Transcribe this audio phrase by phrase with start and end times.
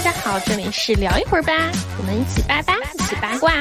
[0.00, 1.52] 大家好，这里是聊一会儿吧，
[1.98, 3.52] 我们一起八八，一起八卦。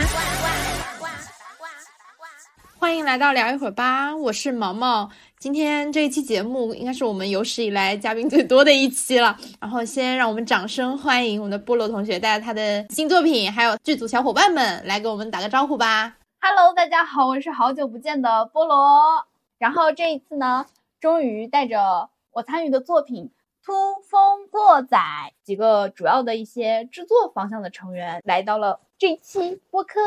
[2.80, 5.10] 欢迎来到聊一会儿吧，我是毛毛。
[5.38, 9.38] 今天这一期节目应该是我们有史以来嘉宾最多的一期了。
[9.60, 16.16] 然后先让我们掌声欢迎我们的菠萝同学带着他的新作品，还有剧组小伙伴们来给我们打个招呼吧。
[16.40, 19.28] Hello，大家好，我是好久不见的菠萝。
[19.58, 20.66] 然后这一次呢，
[21.02, 23.26] 终于带着我参与的作品
[23.64, 23.74] 《突
[24.10, 24.98] 风过载》
[25.46, 30.00] 几个主要的一些制作方向的成员来到了这期播客。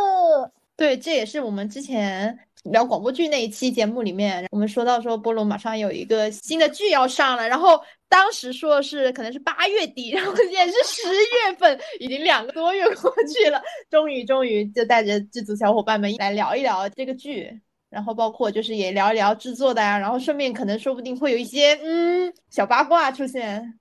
[0.77, 17.61] 对，这也是我们之前聊广播剧那一期节目里面，我们说到说菠萝马上有一个新的剧要上了，然后当时说是可能是八月底，然后现在是十月份，已经两个多月过去了，终于终于就带着剧组小伙伴们来聊一聊这个剧。
[17.93, 23.79] 然后包括就是也聊一聊制作的呀，然后顺便可能说不定会有一些嗯小八卦出现，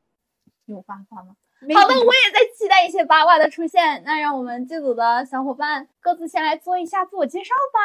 [0.65, 1.33] 有八卦吗？
[1.73, 4.03] 好的，我也在期待一些八卦的出现。
[4.03, 7.79] 那让我们剧组的小伙伴各自先来做一下自我介绍吧。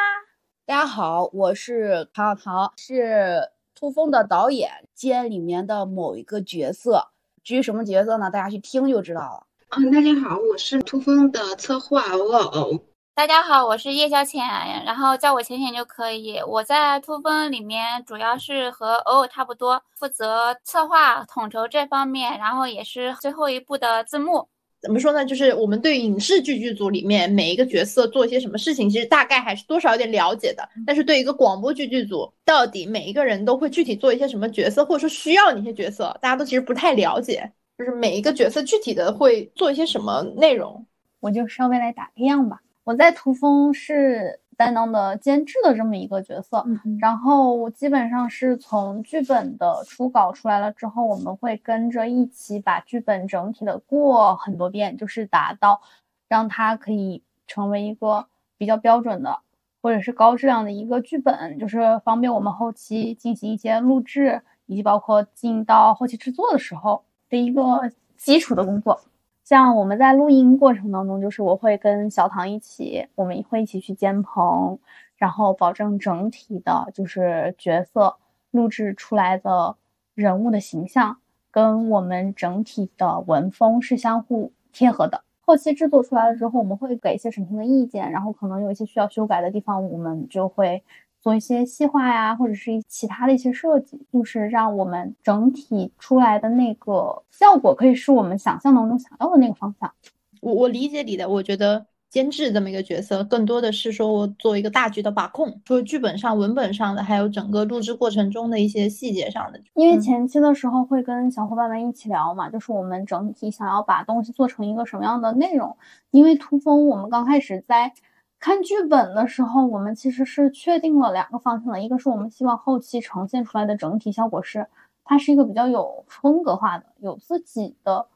[0.65, 7.07] 大家好，我是唐小唐，是突风的导演兼里面的某一个角色。
[7.41, 8.29] 至于什么角色呢？
[8.29, 9.47] 大家去听就知道了。
[9.77, 12.83] 嗯，大家好，我是突风的策划偶偶。
[13.17, 14.45] 大家好，我是叶小浅，
[14.85, 16.39] 然后叫我浅浅就可以。
[16.47, 24.47] 我在突风里面主要是和偶偶差不多，负责策划统筹这方面，然后也是最后一步的字幕。
[24.79, 25.25] 怎么说呢？
[25.25, 30.69] 就是我们对影视剧剧组里面每一个角色做一些什么事情，其实大概还是多少有点了解的。
[30.85, 37.51] 但是对一个广播剧剧组，到底每一个人都会具体做一些什么角色，或者说需要哪些角色，大家都其实不太了解。
[37.79, 40.85] 就是每一个角色具体的会做一些什么内容，
[41.19, 42.59] 我就稍微来打个样吧。
[42.87, 46.65] 我在图风是担当的监制的这么一个角色，
[47.01, 55.81] 然后我基本上是从剧本的初稿出来了之后，我们会跟着一起把剧本整体的过很多遍，就是达到
[56.29, 58.25] 让它可以成为一个
[58.57, 59.41] 比较标准的
[59.81, 69.01] 或者是高质量的一个剧本，就是方便我们后期进行一些录制，以及包括进到后期制作的时候的一个基础的工作。
[69.47, 74.77] 像我们在录音过程当中，就是我会跟小唐一起，我们会一起去监棚，
[75.15, 78.17] 然后保证整体的，就是角色
[78.51, 79.77] 录制出来的
[80.15, 81.19] 人物的形象
[81.49, 85.23] 跟我们整体的文风是相互贴合的。
[85.39, 90.83] 后期制作出来了之后，我们会给一些审听的意见，然后可能有一些需要修改的地方，我们就会。
[91.27, 99.91] 做一些细化呀，或者是其他的一些设计，就是让我们整体出来的那个效果，可以是我们想象当中想要的那个方向。
[100.39, 109.59] 我我理解你的，我觉得监制这么一个角色，更多的是说我做一个大局的把控，除了剧本上、文本上的，还有整个录制过程中的一些细节上的。
[109.73, 115.75] 因为前期的时候会跟小伙伴们一起聊嘛，就是我们整体想要把东西做成一个什么样的内容。
[116.11, 117.91] 因为突风，我们刚开始在。
[118.39, 124.67] 看剧本的时候，我们其实是确定了两个方向的，一个是我们希望后期呈现出来的整体效果是，
[125.03, 128.07] 它是一个比较有风格化的，有自己的，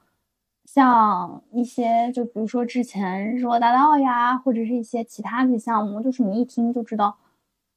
[0.66, 7.18] 像一些就比如说之前日落大道呀，或者是一些其他的项目，就是你一听就知道，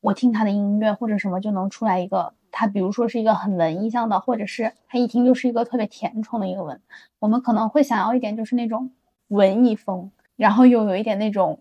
[0.02, 6.78] 我听他的音乐或者什么就能出来一个，它比如说是一个很文艺向的，或者是它一听就是一个特别甜宠的一个文，
[7.20, 8.90] 我们可能会想要一点就是那种
[9.28, 11.58] 文艺风，然后又有一点那种。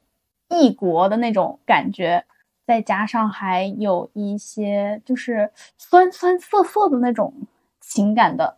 [0.54, 2.24] 异国的那种感觉，
[2.66, 7.34] 再加上还有一些就是酸酸涩涩的那种
[7.82, 8.58] 情感的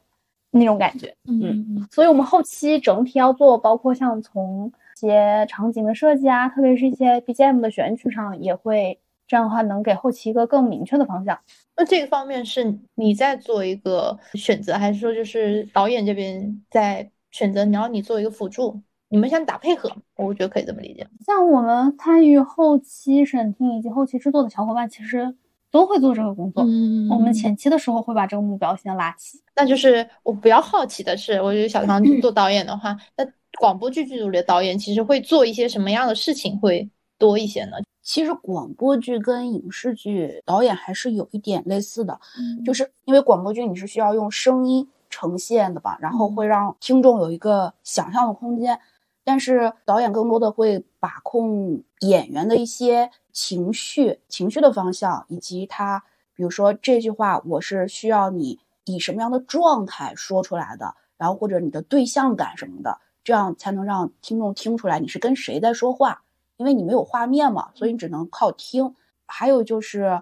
[0.51, 8.97] 那种感觉，嗯，所以我们后期整体要做，包括像从一些场景的设计啊，特别是一些 BGM 的选取上，也会
[9.27, 11.37] 这样的话能给后期一个更明确的方向。
[11.75, 18.79] 那这个方面是你在做一个选择，还是说就是导演这边在选择，然后你做一个辅助？
[19.15, 21.07] 你们想打配合，我觉得可以这么理解。
[21.25, 25.33] 像我们参与后期审听以及后期制作的小伙伴，其实
[25.71, 26.65] 都会做这个工作。
[26.65, 29.41] 嗯，我们前期的时候会把这个目标先拉起。
[29.55, 33.25] 那就是我比较好奇的是，我觉得小唐 做导演的话，那
[33.57, 37.77] 广播剧剧组里的导演其实会做一些什么样的事情会多一些呢？
[38.03, 42.19] 其实广播剧跟影视剧导演还是有一点类似的，
[42.65, 48.77] 就是因为广播剧你是需要用声音呈现的吧，然后会让听众有一个想象的空间。
[49.25, 56.03] 但是导演更多的会把控演员的一些情绪、情绪的方向，以及他，
[56.35, 66.21] 比如说这句话，我是需要你以什么样的状态说出来的，然后或者你的对象感什么的，这样才能让听众听出来你是跟谁在说话，
[66.57, 68.95] 因为你没有画面嘛，所以你只能靠听。
[69.25, 70.21] 还有就是，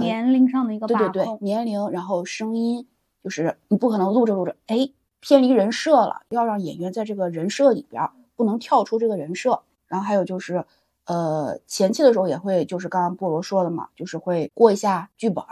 [0.00, 2.88] 年龄上的一个对对对，年龄，然后声音，
[3.22, 4.90] 就是你不可能录着录着，哎。
[5.22, 8.02] 偏离人设了，要让演员在这个人设里边
[8.40, 9.60] 不能跳出这个人设。
[9.86, 10.64] 然后还有就是，
[11.04, 15.44] 呃，前期的时候也会就是刚刚菠萝说的嘛，就是会过一下剧本，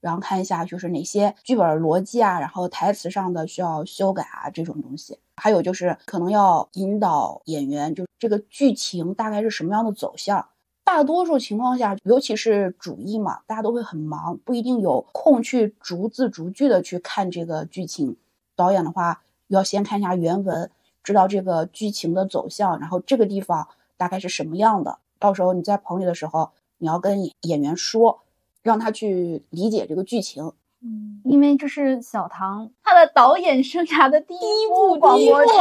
[0.00, 5.18] 然后看一下就是哪些剧本逻辑啊，然后台词上的需要修改啊这种东西。
[5.36, 10.46] 还有就是可能要引导演员，就这个剧情大概是什么样的走向。
[10.84, 18.16] 大多数情况下，尤其是主艺嘛，大家都会很忙，不一定有空去逐字逐句的去看这个剧情。
[18.56, 20.70] 导演的话，要先看一下原文，
[21.02, 24.98] 知道这个剧情的走向，然后这个地方大概是什么样的。
[25.18, 28.20] 到时候你在棚里的时候，你要跟演员说，
[28.62, 30.52] 让他去理解这个剧情。
[30.82, 35.52] 嗯，因为这是小唐他的导演生涯的第一部广播剧，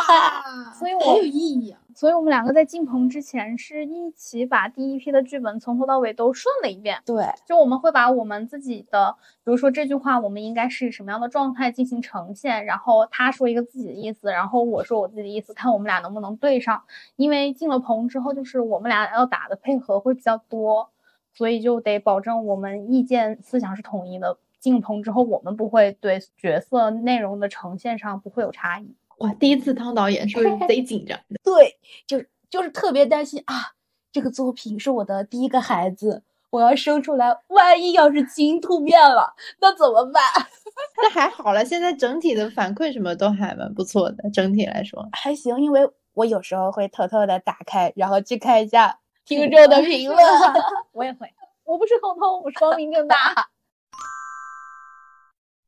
[0.78, 1.80] 所以我有意义啊。
[1.98, 7.02] 所以我们两个在进棚之前是一起把第一批的剧本从头到尾都顺了一遍。
[7.04, 16.84] 对，就我们会把我们自己的，比如说这句话，我们应该是以什么样的状态进行呈现，然后他说一个自己的意思，然后我说我自己的意思，看我们俩能不能对上。
[17.16, 20.90] 因为进了棚之后，就是我们俩要打的配合会比较多，
[21.34, 24.38] 所以就得保证我们意见思想是统一的。
[24.60, 28.94] 进棚之后，我们不会对角色内容的呈现上不会有差异。
[29.18, 31.18] 哇，第一次当导演是不是贼紧张？
[31.42, 33.72] 对，就就是特别担心啊，
[34.12, 40.22] 这个作品是我的第一个孩子，我要生出来，万一要是基因突变了，那怎么办？
[41.02, 45.60] 那还好了，现在整体的反馈什么都还蛮不错的，整体来说还行。
[45.60, 50.18] 因为我有时候会偷偷的打开，然后去看一下听众的评论。
[50.92, 51.28] 我也会，
[51.64, 53.16] 我不是偷偷，我是光明正大。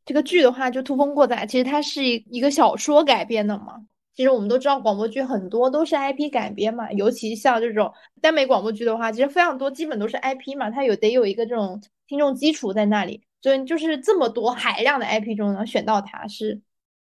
[0.05, 3.87] 这个剧的话，就《突风过载》，其实它是一一个小说改编的嘛。
[4.15, 13.23] 其实我们都知道，广播剧很多都是 IP 改编嘛，尤其像这种耽美广播剧的话，其实非常多，基本都是 IP 嘛，它有得有一个这种听众基础在那里。
[13.43, 16.61] 所以就是这么多海量的 IP 中能选到它，是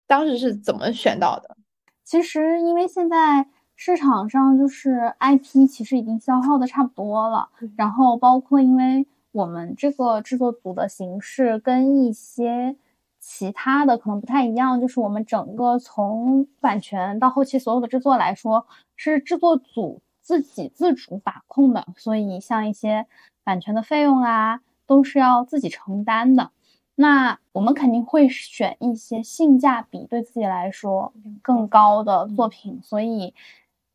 [0.06, 1.58] 当时是怎么选到的？
[2.04, 12.76] 其实因为现在市场上就是 IP 其实已经消耗的差不多了，然后包括因为我们这个制作组的形式跟一些。
[13.22, 18.66] 其他的可能不太一样，就是我们整个从版权到后期所有的制作来说，
[18.96, 23.06] 是制作组自己自主把控的，所以像一些
[23.44, 26.52] 版权的费用啊，都是要自己承担的。
[26.96, 33.34] 那我们肯定会选一些性价比对自己来说更高的作品，所以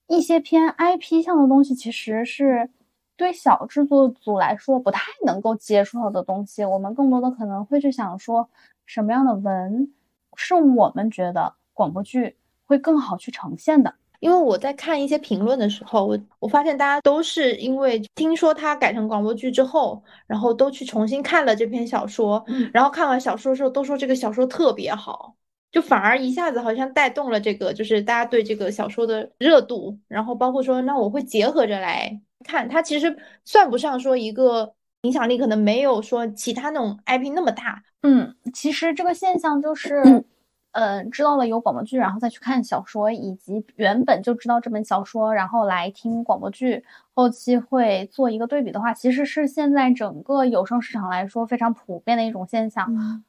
[0.07, 2.69] 一些偏 IP 向的东西，其实是
[3.17, 6.65] 对小制作组来说不太能够接触到的东西。
[6.65, 8.49] 我们更多的可能会去想说。
[8.87, 9.95] 什么样的文
[10.37, 13.95] 是我们觉得广播剧会更好去呈现的？
[14.21, 22.45] 因为我在看一些评论的时候，我我发现大家都是因为听说它改成广播剧之后，然后都去重新看了这篇小说，
[22.75, 25.35] 然后看完小说的时候都说这个小说特别好，
[25.73, 37.83] 就反而一下子好像带动了这个，就是大家对这个小说的热度，然后包括说那我会结合着来看，它其实算不上说一个影响力，可能没有说其他那种 IP 那么大。
[38.03, 40.25] 嗯，其实这个现象就是，
[40.73, 53.25] 嗯，知道了有广播剧，然后再去看小说，以及原本就知道这本小说，然后来听广播剧，后期会做一个对比的话，其实是现在整个有声市场来说非常普遍的一种现象。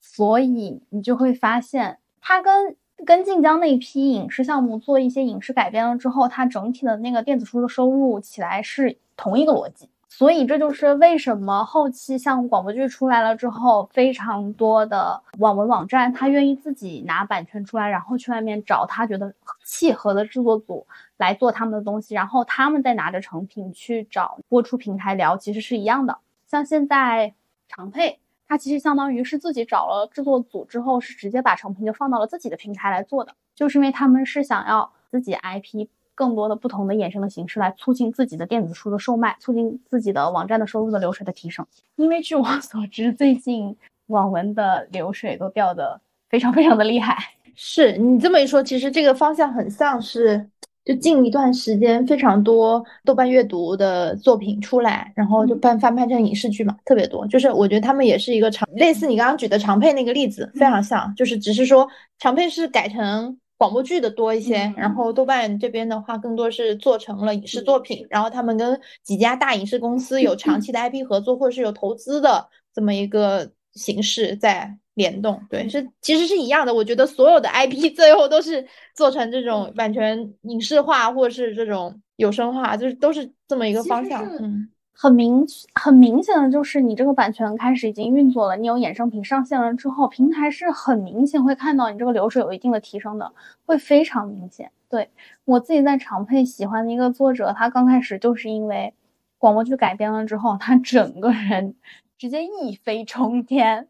[0.00, 2.76] 所以你就会发现，它跟
[3.06, 9.88] 跟晋江那一批影视项目做一些影视改编了之后，它整体的那个电子书的收入起来是同一个逻辑。
[10.10, 19.32] 所以这就是为什么后期像广播剧出来了之后，非常多的网文网站，他愿意自己拿版权出来，然后去外面找他觉得
[19.64, 20.86] 契合的制作组
[21.18, 26.18] 来做他们的东西，然后他们再拿着成品去找播出平台聊，其实是一样的。
[26.46, 27.34] 像现在
[27.68, 35.86] 长配，它其实相当于是自己找了制作组之后，是直接把成品就放到了自己的平台来做的，就是因为他们是想要自己 IP。
[36.14, 41.64] 更多的不同的衍生的形式来促进自己的电子书的售卖，促进自己的网站的收入的流水的提升。
[41.94, 43.76] 因为据我所知，最近
[44.08, 47.16] 网文的流水都掉的非常非常的厉害。
[47.54, 50.44] 是你这么一说，其实这个方向很像是，
[50.88, 57.26] 就近一段时间非常多豆瓣阅读的作品出来，然后就翻翻拍成影视剧嘛，特别多。
[57.26, 61.86] 就是我觉得他们也是一个长，类似你刚刚举的长佩那个例子，非常像，就是只是说
[62.18, 63.38] 长佩是改成。
[63.58, 75.40] 广播剧的多一些，然后豆瓣这边的话更多是做成了影视作品，然后他们跟几家大影视公司有长期的 IP 合作，或者是有投资的这么一个形式在联动。
[75.48, 76.74] 对，是其实是一样的。
[76.74, 84.24] 我觉得所有的 IP 最后都是做成这种版权影视化，或者是这种有声化，就是都是这么一个方向。
[84.40, 93.32] 嗯，很明很明显的就是你这个版权开始已经运作了，你有衍生品上线了之后，平台是很明显会看到你这个流水有一定的提升的，
[93.64, 94.70] 会非常明显。
[94.90, 95.10] 对
[95.44, 98.94] 我自己在长配喜欢的一个作者，他刚开始就是因为
[99.36, 101.74] 广播剧改编了之后，他整个人
[102.18, 103.88] 直接一飞冲天。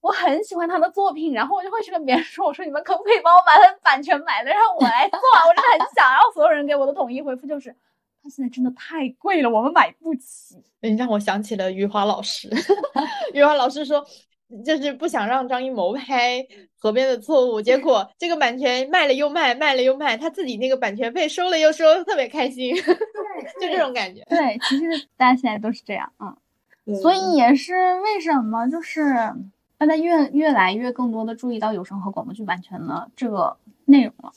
[0.00, 7.74] 我很喜欢他的作品，然后我就会去跟别人说：“我说你们可不可以帮我把他的版权买了，让我来做？”我真的很想要所有人给我的统一回复就是。
[8.22, 10.56] 他现在真的太贵了，我们买不起。
[10.80, 12.48] 你让我想起了余华老师，
[13.34, 14.02] 余华老师说，
[14.64, 16.38] 就是不想让张艺谋拍
[16.78, 22.74] 《河边的错误》，结果这个版权卖了又卖，卖了又卖，他自己那个版权费收了又收，特别开心，
[23.60, 24.22] 就这种感觉。
[24.22, 26.34] 对，其实大家现在都是这样，嗯，
[27.00, 29.34] 所以也是为什么就是
[29.78, 34.32] 大家越越来越更多的注意到有声和广播剧版权的这个内容了。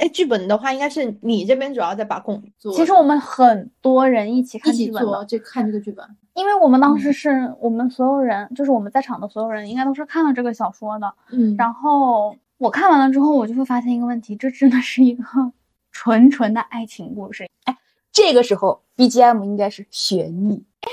[0.00, 2.42] 哎，剧本的话，应该是你这边主要在把控。
[2.58, 6.06] 其实我们很多人一起看剧本的，就看这个剧本。
[6.34, 11.12] 因为我们当时是我们所有人，就是我们在场的所有人，应该都是看了这个小说的。
[11.32, 11.54] 嗯。
[11.58, 15.22] 然后我看完了之后，我就会发现一个问题，这真的是一个
[15.92, 17.46] 纯纯的爱情故事。
[17.64, 17.76] 哎，
[18.12, 20.64] 这个时候 BGM 应该是悬疑。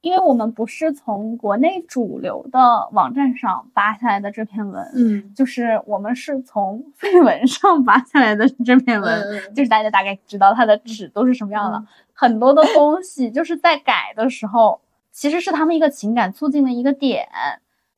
[0.00, 14.80] 因为我们不是从国内主流的网站上扒下来的这篇文，嗯，就是我们是从绯闻上扒下来的这篇文，就是大家大概知道它的纸都是什么样的，很多的东西就是在改的时候，
[15.12, 17.28] 其实是他们一个情感促进的一个点，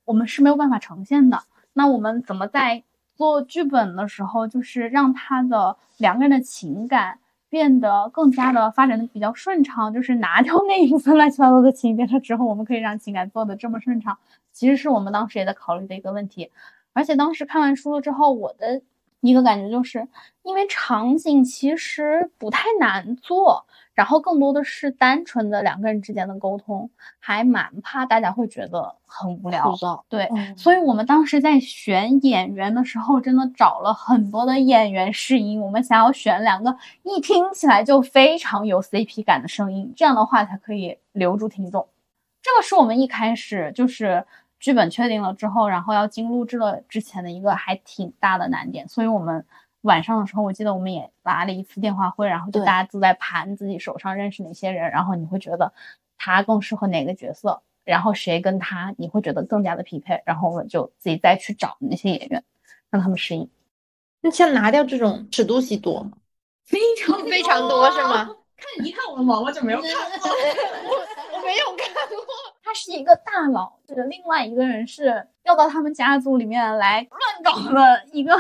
[0.05, 1.45] 我们是没有办法呈现的。
[1.73, 2.83] 那我们怎么在
[3.17, 7.19] 做剧本的时候，就是让他的两个人的情感。
[7.51, 14.19] 变得更加的发展的比较顺畅，就是拿掉那一部分乱七八糟的情节了之后，我们可以让情感做的这么顺畅，
[14.53, 16.51] 其实是我们当时也在考虑的一个问题。
[16.95, 18.83] 而且当时看完书了之后，我的
[19.21, 20.09] 一个感觉就是，
[20.43, 23.65] 因为场景其实不太难做。
[23.95, 29.73] 然后更多的是单纯的两个人之间的沟通，还蛮怕大家会觉得很无聊。
[30.09, 35.61] 对，所以我们当时在选演员的时候，真的找了很多的演员试音。
[35.61, 41.89] 我们想要选两个一听起来就非常有 CP 感的声音，这样的话才可以留住听众。
[42.43, 44.25] 这个是我们一开始就是
[44.59, 48.89] 剧本确定了之后，然后要进录制了之前的一个还挺大的难点。
[48.89, 49.47] 所以我们。
[49.85, 55.73] 晚上的时候，我记得我们也拉了一次电话会，然后就大家都在盘自己手上认识哪些人，然后你会觉得
[56.17, 62.43] 他更适合哪个角色，然后谁跟他你会觉得更加的匹配，然后我们就自己再去找那些演员，
[62.91, 63.49] 让他们适应。
[64.23, 66.13] 那像拿掉这种尺度戏多吗？
[66.65, 68.25] 非常 非常多是吗？
[68.57, 70.31] 看一看我的网，我就没有看过，
[70.89, 72.25] 我我没有看过。
[72.65, 78.35] 他是一个大佬，这个另外一个人是要到他们家族里面来乱搞的一个。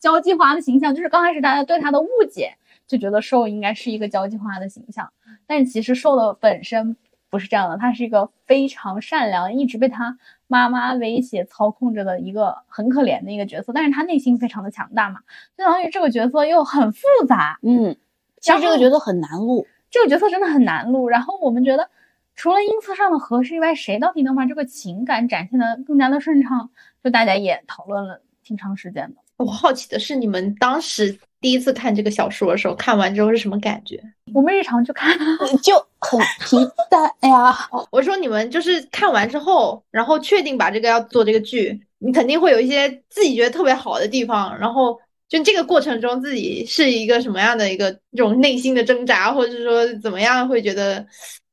[0.00, 5.12] 交际花的形象，就是刚开始大家对他的误解，就觉得瘦应该是一个交际花的形象，
[5.46, 6.96] 但是其实瘦的本身
[7.28, 15.20] 不是这样的，他是一个非常善良，一直被他妈妈威胁操控着的一个很可怜的一个角色，但是他内心非常的强大嘛，
[15.56, 17.94] 相当于这个角色又很复杂，嗯，
[18.40, 21.90] 其实这个角色很难录，这个角色真的很难录，然后我们觉得
[22.34, 26.70] 除了音色上的合适以外，谁到底能把这个情感展现的更加的顺畅，
[27.04, 29.20] 就大家也讨论了挺长时间的。
[29.44, 33.98] 我好奇的是，你们当时第一次看这个小说的时候，看完之后是什么感觉？
[34.34, 35.18] 我们日常就看，
[35.62, 37.10] 就很平淡。
[37.20, 37.56] 哎呀，
[37.90, 44.56] 我说你们就是看完之后，然后确定把这个要做这个剧，你肯定会有一些自己觉得特别好的地方。
[44.58, 51.06] 然后就这个过程中，自己是一个什么样的一个这种内心的挣扎，或者是说怎么样会觉得？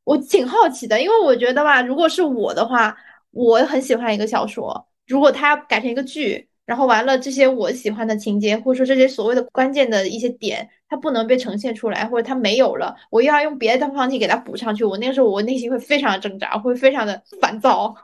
[0.03, 2.95] 我挺好奇的，因为我觉得吧，如果是我的话，
[3.31, 6.46] 我很喜欢一个小说，如果它改成一个剧。
[6.67, 14.83] 然后完了，这些我喜欢的情节，或者说这些所谓的关键的一些点，它不能被呈现出来，或者它没有了，我又要用别的方式给它补上去。
[14.83, 17.95] 我那个时候，我内心会非常的挣扎，会非常的烦躁。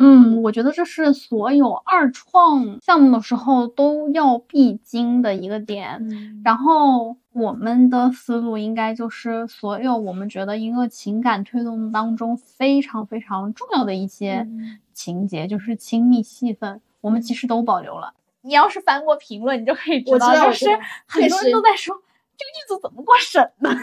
[0.00, 6.40] 嗯，我觉得这是所有二创项目的时候都要必经的一个点。
[6.44, 14.46] 然后我们的思路应该就是所有我们觉得一个情感推动当中非常非常重要的一些
[14.92, 16.80] 情节，就是亲密戏份。
[17.00, 18.14] 我们其实都保留了。
[18.42, 20.66] 你要是翻过评论，你就可以知道，就是
[21.06, 21.94] 很多人都在说
[22.36, 23.70] 这个剧组怎么过审呢？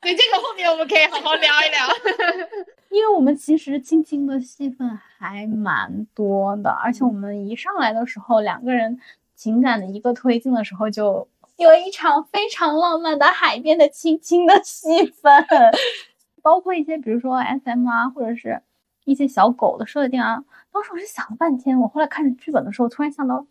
[0.00, 1.86] 对，这个后面我们可以好好聊一聊。
[2.90, 8.98] 因为我们其实青青的戏份还蛮多的，而且我们一上来的时候，两个人
[9.36, 15.44] 情感的一个推进的时候，就有一场非常浪漫的海边的亲亲的戏份，
[16.40, 18.62] 包括一些比如说 SM 啊，或者是。
[19.04, 20.42] 一些小狗的设定啊，
[20.72, 23.46] 当时我是想了半天，我后来看着剧本的时候，突然想到，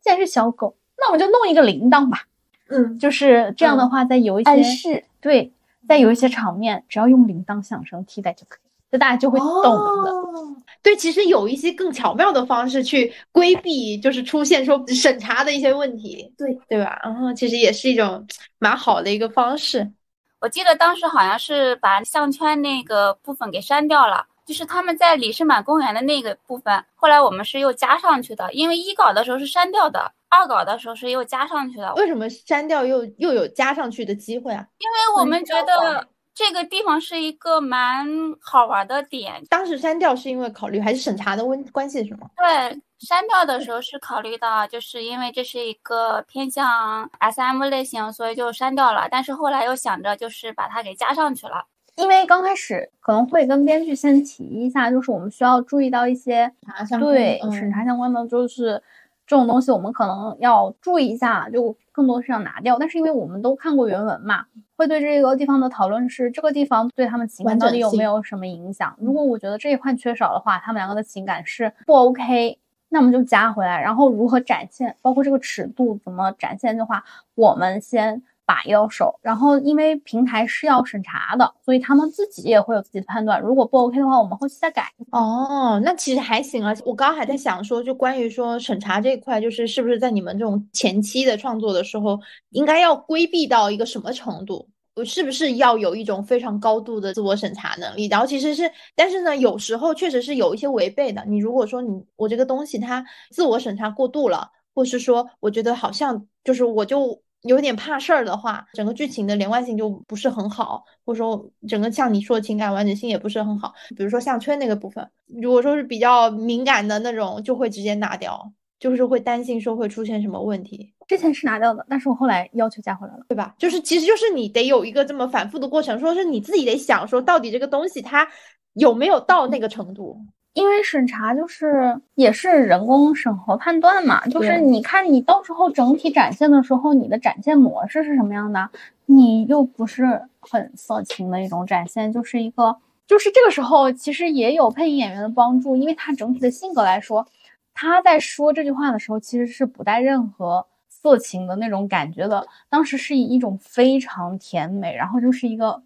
[0.00, 2.24] 既然是小狗，那我们就弄一个铃铛吧。
[2.68, 5.52] 嗯，就是这样的话，在有一些、暗示对，
[5.86, 9.62] 在有一些场面，只要用铃铛响声替代就可以，就大家就会懂
[10.04, 10.10] 的。
[10.10, 16.98] 哦对，其实有一些更巧妙的方式去规避，就是出现说审查的一些问题，对对吧？
[17.04, 18.26] 然后其实也是一种
[18.58, 19.92] 蛮好的一个方式。
[20.40, 34.66] 我记得当时好像是把项圈那个部分给删掉了，就是他们在里士满公园的那个部分，后来我们是又加上去的，因为一稿的时候是删掉的，二稿的时候是又加上去的，为什么删掉又又有加上去的机会啊？
[34.78, 38.06] 因为我们觉得这个地方是一个蛮
[38.40, 39.44] 好玩的点。
[39.48, 42.28] 当时删掉是因为考虑还是审查的问关系是吗？
[42.36, 49.06] 对，删掉的时候是考虑到，就是因为这是一个偏向 SM 类型，所以就删掉了。
[49.10, 51.66] 但是后来又想着，就是把它给加上去了。
[51.96, 56.50] 因为刚开始可能会跟编剧先提一下，就是我们需要注意到一些
[56.98, 58.82] 对嗯审查相关的，就是
[59.26, 62.78] 这种东西我们可能要注意一下，就更多是要拿掉。
[62.78, 64.46] 但是因为我们都看过原文嘛，
[64.76, 68.96] 会对这个地方的讨论是这个地方对他们情感到底有没有什么影响。
[68.98, 72.58] 如果我觉得这一块缺少的话，他们两个的情感是不 OK。
[72.94, 77.02] 那么就加回来，然后如何展现，包括这个尺度怎么展现的话，
[77.34, 78.22] 我们先
[78.52, 83.40] 把要手，然后因为平台是要审查的，所以他们自己也会有自己的判断。
[83.40, 84.92] 如果不 OK 的话，我们后期再改。
[85.10, 86.74] 哦，那其实还行啊。
[86.84, 94.68] 我刚刚还在想说，就关于说审查这一块，就是是不是在你们这种前期的创作的时候，应该要规避到一个什么程度？
[94.94, 98.06] 我是不是要有一种非常高度的自我审查能力？
[98.08, 101.24] 然后其实是，但是呢，有时候确实是有一些违背的。
[101.26, 113.74] 你如果说你我这个东西它自我审查过度了，或是说我觉得好像就是我就有点怕事儿的话，整个剧情的连贯性就不是很好，或者说整个像你说的情感完整性也不是很好。
[113.96, 120.92] 比如说项圈那个部分，如果说是比较敏感的那种，就会直接拿掉，就是会担心说会出现什么问题。
[121.08, 123.24] 之前是拿掉的，但是我后来要求加回来了。
[123.28, 123.54] 对吧？
[123.58, 128.26] 就是其实就是你得有一个这么反复的过程，说是你自己得想说，到底这个东西它
[128.74, 130.16] 有没有到那个程度？
[130.54, 138.68] 因为审查就是也是人工审核判断嘛，就是你看你到时候整体展现的时候，你的展现模式是什么样的？
[139.06, 147.26] 你又不是很色情的一种展现，就是一个，就是这个时候其实也有配音演员的帮助，因为他整体的性格来说，
[147.72, 155.82] 他在说这句话的时候其实是不带任何色情的那种感觉的，当时是以一种非常甜美，然后就是一个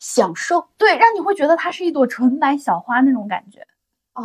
[0.00, 0.66] 享受。
[0.76, 3.66] 对，让你会觉得它是一朵纯白小花那种感觉。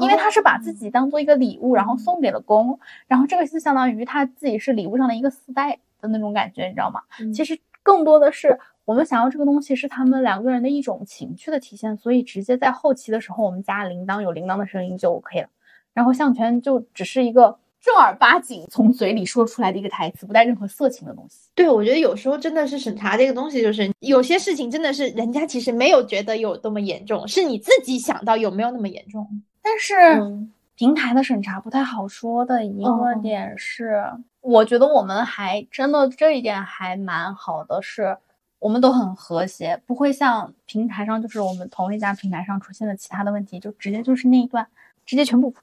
[0.02, 7.02] 因为他是把自己当做一个礼物，然后送给了公，然后这个是相当于他自己是礼物上的一个丝带的那种感觉，你知道吗？
[7.34, 15.48] 其实更多的是我们想要这个东西是他们两个人的一种情趣的体现，所以直接在后期的时候我们加铃铛，有铃铛的声音就 OK 了。
[15.94, 21.50] 然后项圈就只是一个正儿八经从嘴里说出来的一个台词，不带任何色情的东西。
[21.56, 29.26] 对，我觉得有时候真的是审查这个东西，就是有些事情真的是人家其实没有觉得有多么严重，是你自己想到有没有那么严重。
[29.68, 30.22] 但是。
[30.22, 34.00] 嗯平台的审查不太好说的一个哦点是，
[34.42, 38.16] 我觉得我们还真的这一点还蛮好的，是
[38.60, 44.68] 我们都很和谐，不会像平台上就是我们同一家平台上出现的其他的问题，就直接就是那一段
[45.04, 45.58] 直接全部逼，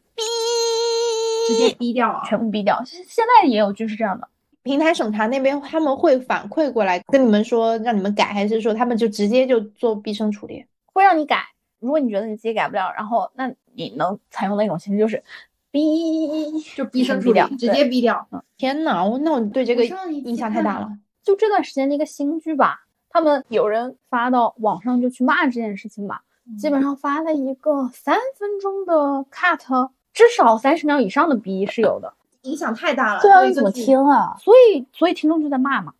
[1.46, 2.24] 直接逼掉啊！
[2.26, 2.82] 全部逼掉。
[2.84, 4.26] 现现在也有就是这样的，
[4.64, 10.66] 平台审查那边他们会反馈过来跟你们说让你们改，还是说他们就直接就做毕生处理？
[10.92, 11.53] 会让你改。
[11.84, 15.22] 如果你觉得你自己改不了，然后那你能采用的一种形式就是
[15.70, 18.26] 逼，就逼声逼掉，直接逼掉。
[18.56, 20.88] 天呐，我那我对这个我上一次印象太大了。
[21.22, 26.22] 就这段时间的一个新剧吧，他们有人发到网上就去骂这件事情吧，
[26.58, 32.14] 基本上发了一个三分钟的 cut，至少三十秒以上的逼是有的。
[32.42, 33.20] 影响太大了。
[33.20, 34.36] 对啊，你怎么听啊？
[34.38, 35.92] 所以，所以听众就在骂嘛。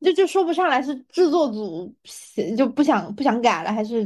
[0.00, 1.88] 就就说不上来是制作组
[2.58, 4.04] 就不想不想改了，还是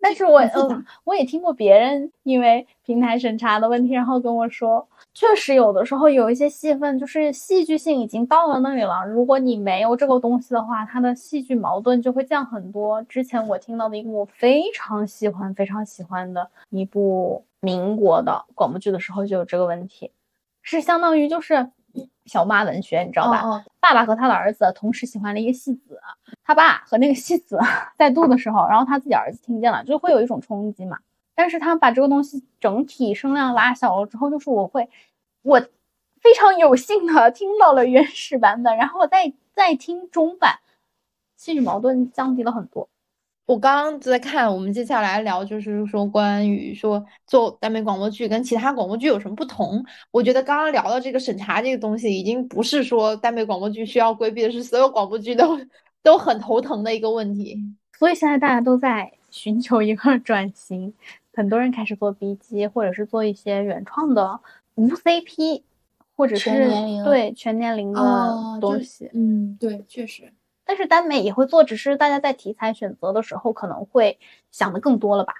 [0.00, 13.02] 但是我嗯，我也听过别人因为平台审查的问题，然后跟我说，确实有的时候有一些戏份就是戏剧性已经到了那里了，如果你没有这个东西的话，它的戏剧矛盾就会降很多。
[13.04, 20.12] 之前我听到的一个我非常喜欢、非常喜欢的一部民国的广播剧的时候就有这个问题，
[20.62, 21.70] 是相当于就是
[22.24, 23.42] 小妈文学，你知道吧？
[23.42, 26.00] 哦哦爸爸和他的儿子同时喜欢了一个戏子，
[26.44, 27.58] 他爸和那个戏子
[27.96, 30.98] 在度的时候，然后他自己儿子听见了，就会有一种冲击嘛。
[31.36, 34.88] 但是他把这个东西整体声量拉小了之后，就是我会，
[35.42, 35.60] 我
[36.20, 40.58] 非常有幸的听到了原始版本，然后我再再听中版，
[41.36, 42.88] 戏剧矛盾降低了很多。
[43.46, 49.84] 我刚刚在看，我们接下来聊就是说关于说做耽美广播剧跟其他广播剧有什么不同。
[50.10, 55.56] 我觉得刚刚聊到这个审查这个东西，已经不是说耽美广播剧需要规避的，是所有广播剧都
[56.02, 57.56] 都很头疼的一个问题。
[57.96, 60.92] 所以现在大家都在寻求一个转型，
[61.32, 64.40] 很多人开始做 B G，或者是做一些原创的
[64.74, 65.62] 无 CP，
[66.16, 69.08] 或者是全年龄对全年龄哦的东西。
[69.14, 70.32] 嗯，对，确实。
[70.66, 74.18] 但是耽美也会做，只是大家在题材选择的时候可能会
[74.50, 75.32] 想的更多了吧。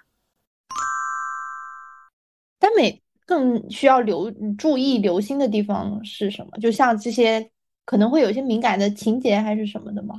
[2.58, 6.56] 耽美更需要留注意留心的地方是什么？
[6.58, 7.50] 就像这些
[7.84, 10.14] 可能会有一些敏感的情节还是什么的吗？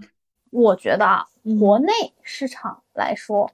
[0.52, 1.92] 我觉得啊嗯，国内
[2.22, 3.50] 市场来说，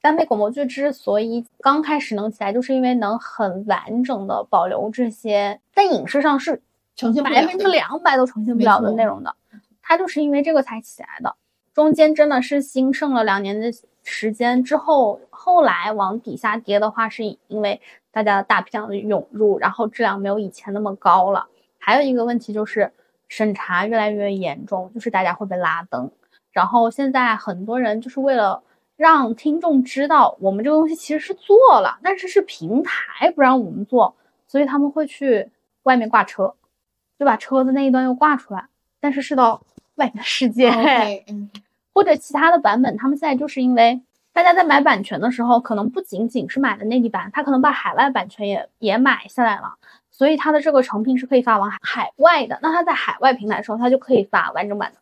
[0.00, 6.62] 耽美广播剧之所以刚开始能起来，就是因为能很完整的保留这些在影视上是
[6.96, 9.34] 呈现百分之两百都呈现不了的内容的，
[9.88, 11.34] 它就是因为这个才起来的。
[11.72, 13.72] 中间真的是兴盛了两年的
[14.04, 21.46] 时间之后，后来往底下跌的话，是因为大家的大批量的涌入，然后质量没有以前那么高了。
[21.78, 22.92] 还有一个问题就是
[23.28, 26.10] 审查越来越严重，就是大家会被拉灯。
[26.52, 28.62] 然后现在很多人就是为了
[28.96, 34.14] 让听众知道我们这个东西其实是做了，但是是平台不让我们做，
[34.46, 35.50] 所以他们会去
[35.84, 36.54] 外面挂车，
[37.18, 38.66] 就把车子那一端又挂出来，
[39.00, 39.62] 但是是到
[39.98, 40.70] 外面的世界。
[41.92, 44.00] 或者其他的版本，他们现在就是因为
[44.32, 49.74] 大家在买版权的时候，可能不仅仅是买的内地版，他可能把海外版权也也买下来了，
[50.10, 52.58] 所以他的这个成品是可以发往海海外的。
[52.62, 54.98] 那他在海外平台的时候，他就可以发完整版的，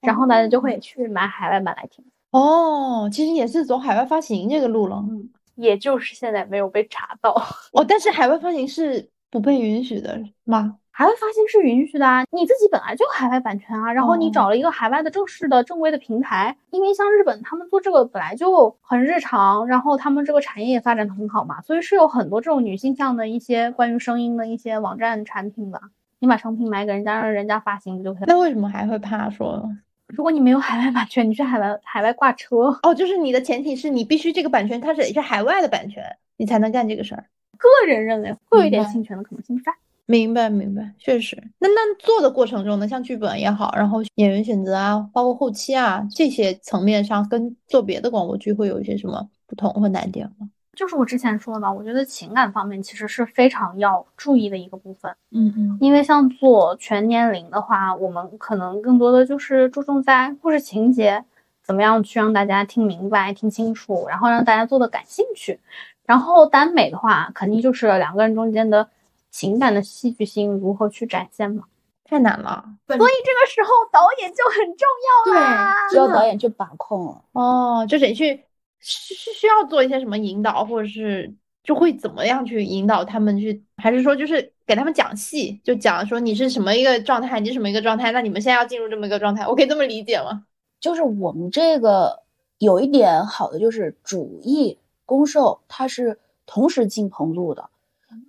[0.00, 2.04] 然后大家就会去买海外版来听。
[2.30, 5.04] 哦，其实也是走海外发行这个路了。
[5.08, 7.30] 嗯也就是现在没有被查到，
[7.72, 10.78] 哦，但是海外发行是不被允许的吗？
[10.94, 25.80] 海外发行是允许的啊，你自己本来就有海外版权啊，然后你哦找了一个海外的正式的正规的平台，因为像日本他们做这个本来就很日常，然后他们这个产业也发展的很好嘛，所以是有很多这种女性向的一些关于声音的一些网站产品的，
[26.18, 28.26] 你把成品买给人家，让人家发行不就可以了？
[28.28, 29.66] 那为什么还会怕说？
[30.08, 36.04] 如果你没有海外版权，你去海外海外挂车，哦，就是你的前提是你必须这个版权它是得是海外的版权，
[36.36, 37.24] 你才能干这个事儿。
[37.56, 39.72] 个人认为会有一点侵权的可能性在。
[40.12, 41.42] 明白，明白，确实。
[41.58, 50.50] 那那做的过程中呢，像剧本也好，然后演员选择啊，包括后期啊这些层面上，跟做别的广播剧会有一些什么不同或难点吗？
[50.76, 55.10] 就是我之前说的，我觉得情感方面其实是非常要注意的一个部分。
[55.30, 61.24] 嗯嗯，因为像做全年龄的话，我们可能更多的就是注重在故事情节
[61.62, 65.58] 怎么样去让大家听明白、听清楚，然后让大家做的感兴趣。
[66.04, 68.88] 然后耽美的话，肯定就是两个人中间的
[69.32, 71.64] 情感的戏剧性如何去展现嘛。
[72.04, 72.64] 太难了。
[72.86, 75.74] 所以这个时候导演就很重要啦。
[75.90, 77.18] 需要导演去把控。
[77.32, 78.44] 哦，就得去
[78.80, 81.32] 需需需要做一些什么引导，或者是
[81.64, 90.44] 就会怎么样去引导他们去，还是说就是给他们讲戏，就讲说你是什么一个状态，你是什么一个状态，那你们现在要进入这么一个状态，我可以这么理解吗？
[90.80, 92.24] 就是我们这个
[92.58, 97.70] 有一点好的，就是主义公受它是同时进棚录的，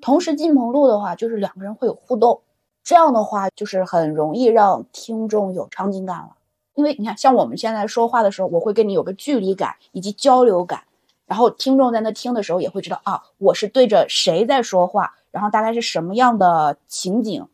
[0.02, 2.42] 同时进棚录的话，就是两个人会有互动，
[2.84, 6.36] 这样的话就是很容易让听众有场景感了。
[6.76, 10.84] 因为你看，像我们现在说话的时候，我会跟你有个距离感以及交流感，
[11.28, 17.48] 然后听众在那听的时候也会知道啊，我是对着谁在说话，然后大概是什么样的情景，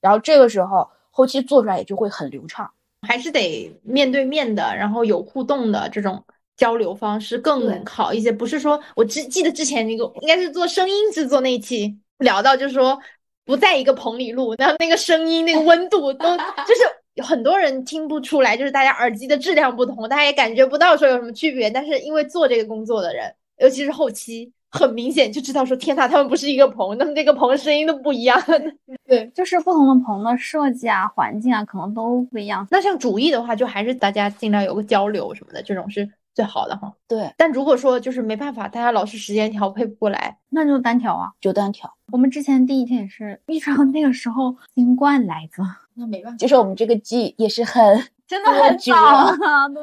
[0.00, 2.70] 然后这个时候后期做出来也就会很流畅。
[3.08, 6.22] 还是得面对面的，然后有互动的这种
[6.60, 8.30] 交流方式更好一些。
[8.30, 12.98] 不是说我之记得之前那个应该是做声音制作那一期聊到，就是说
[13.46, 21.70] 不在一个棚里录，然后那个声音那个温度都就是很多人听不出来，就是大家耳机的质量不同，大家也感觉不到说有什么区别。
[21.70, 24.52] 但是因为做这个工作的人，尤其是后期。
[24.72, 28.40] 很明显就知道说，天呐，他们不是一个棚，他们这个棚声音都不一样。
[29.04, 32.64] 对，就是不同的棚的设计啊、环境啊，可能都不一样。
[32.70, 36.08] 那像主意的话，就还是大家尽量有个交流什么的，这种是
[36.40, 36.90] 最好的哈。
[37.06, 41.32] 对，但如果说就是没办法，大家老是时间调配不过来，那就单挑啊。
[41.38, 41.92] 就单挑。
[42.10, 45.62] 我们之前第一天也是遇上那个时候新冠来着，
[45.94, 46.38] 那没办法。
[46.38, 49.68] 就是我们这个季也是很 真的很绝早啊。
[49.68, 49.82] 对，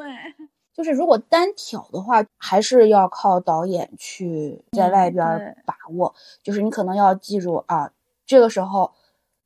[0.74, 6.12] 就是如果单挑的话，还是要靠导演去在外边儿把握。
[6.42, 7.92] 就是你可能要记住啊，
[8.26, 8.92] 这个时候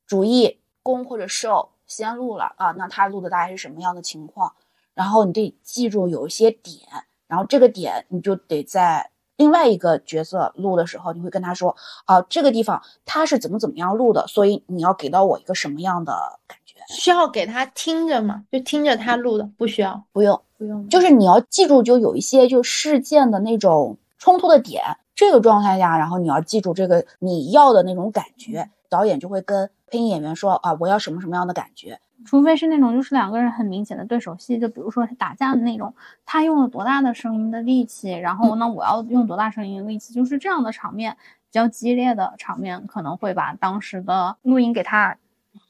[0.07, 4.53] 主意攻或者受先录了啊，那他录的大概是什么样的情况？
[4.93, 6.79] 然后你得记住有一些点，
[7.27, 11.75] 然后这个点你就得在另外一个角色录的时候，你会跟他说
[12.05, 16.13] 啊，这个地方他是怎么怎么样录的，所以你要给到我一个什么样的
[16.47, 16.75] 感觉？
[16.89, 18.43] 需要给他听着吗？
[18.51, 20.03] 就听着他录的，不需要。
[20.11, 24.83] 不用，不用，就是你要记住，就有一些就事件的那种冲突的点，
[25.15, 31.99] 这个状态下，然后你要记住这个你要的那种感觉，导演就会跟配音演员说啊，我要什么什么样的感觉。
[32.25, 35.93] 除非是那种就是两个人很明显的对手戏，就比如说是打架的那种，
[36.25, 45.17] 他用了多大的声音的力气，然后呢，我要用多大声音的力气，就是这样的场面，比较激烈的场面，可能会把当时的录音给他，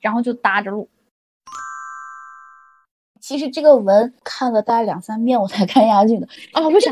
[0.02, 0.90] 然后就搭着录。
[3.20, 6.92] 其实这个文看了大概两三遍我才看下去的，啊，为啥？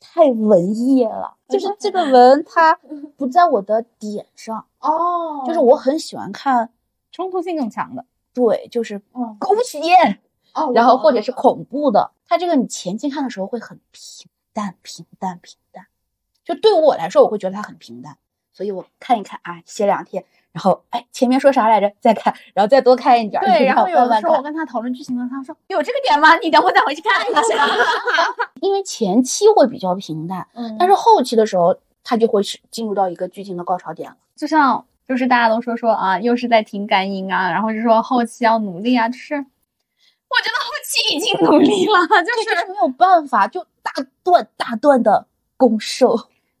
[0.00, 2.78] 太文艺了，就是这个文它
[3.16, 6.70] 不在我的点上，哦就是我很喜欢看，
[7.10, 8.04] 冲突性更强的，
[8.38, 9.80] 对，就是哦勾血，
[10.54, 15.86] 哦然后或者是恐怖的，它这个你前期看的时候会很平淡，平淡，平淡。
[16.44, 18.16] 就对我来说，我会觉得它很平淡，
[18.52, 23.44] 所以我看一看啊，歇两天，然后哎前面说啥来着，再看，然后再多看一点儿。
[23.44, 26.36] 对，然后有的时候我跟他讨论剧情的时候，他说有这个点吗？
[26.38, 27.66] 你等会再回去看一下。
[28.62, 34.16] 因为前期会比较平淡，嗯但是后期的时候，它就会是进入到一个剧情的高潮点了。
[34.34, 43.90] 就像就是大家都说说啊，又是在听干音啊，然后就说后期要努力啊，就是我觉得后期已经努力了，就是是没有办法，就大
[44.22, 46.14] 段大段的攻受、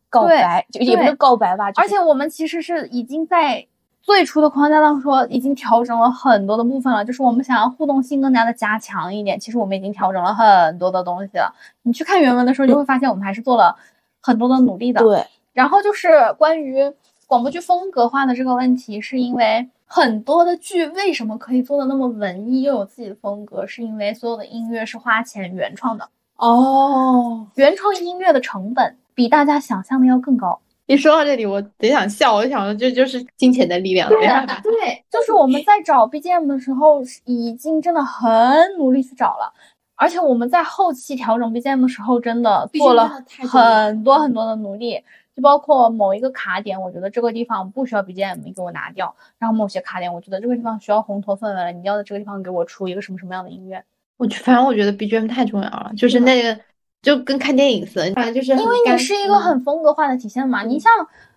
[0.08, 3.66] 告白，就也不对是告白吧，就是而且我们其实是已经在
[4.00, 11.54] 最初的框架当中说已经调整了很多的部分了，就是我们想要互动性更加的加强一点，其实我们已经调整了很多的东西了。
[11.82, 13.76] 你去看原文的时候，就会发现我们还是做了
[14.22, 15.02] 很多的努力的。
[15.02, 16.08] 对，然后就是
[16.38, 16.90] 关于
[17.28, 30.58] 广播剧风格化的这个问题，是因为很多的剧为什么可以做的那么文艺又有自己的风格，是因为所有的音乐是花钱原创的，哦，原创音乐的成本比大家想象的要更高。
[30.86, 34.58] 一说到这里，我贼想笑，我就想说这就是金钱的力量，没办法。
[34.62, 38.30] 对，就是我们在找 BGM 的时候，已经真的很
[38.78, 39.52] 努力去找了，
[39.96, 44.98] 而且我们在后期调整 BGM 的时候，真的做了很多很多的努力，
[45.38, 53.84] 就包括某一个卡点，我觉得这个地方不需要 BGM，你给我拿掉；然后某些卡点，我觉得这个地方需要烘托氛围了，你要在这个地方给我出一个什么什么样的音乐。
[54.16, 56.58] 我觉反正我觉得 BGM 太重要了，就是那个
[57.02, 60.92] 就跟看电影似的，反正就是因为你是一个很风格化的体现嘛，你像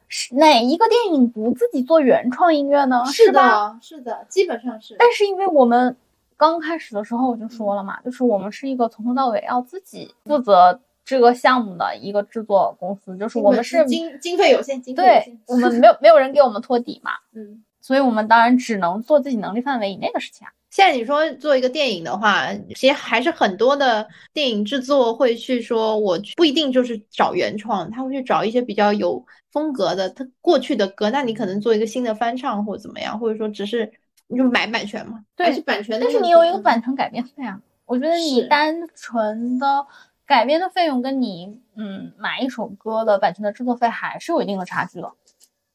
[0.07, 3.05] 是哪一个电影不自己做原创音乐呢？
[3.05, 3.31] 是？
[3.31, 4.95] 的，是的，基本上是。
[4.97, 5.95] 但是因为我们
[6.37, 10.79] 刚开始的时候我就说了嘛，就是我们是一个从头到尾要自己负责
[11.11, 15.41] 这个项目的一个制作公司，就是我们是经经费有限，经费有对限。
[15.47, 20.53] 我们没有没有人给我们托底嘛， 嗯，所以我们当然只能做自己能力范围以内的事情啊。
[20.69, 22.47] 现在你说做一个电影的话，
[22.77, 29.21] 其实还是很多的电影制作会去说，我不一定就是找原创，他会去找一些比较有
[29.51, 33.91] 风格的他过去的歌，那你可能做一个新的翻唱或者怎么样，或者说只是
[34.27, 39.85] 你就买版权嘛，对是版权的但是你有一个嗯版权改编费啊，我觉得你单纯的
[40.31, 45.11] 改编的费用跟你嗯买一首歌的版权的制作费还是有一定的差距的。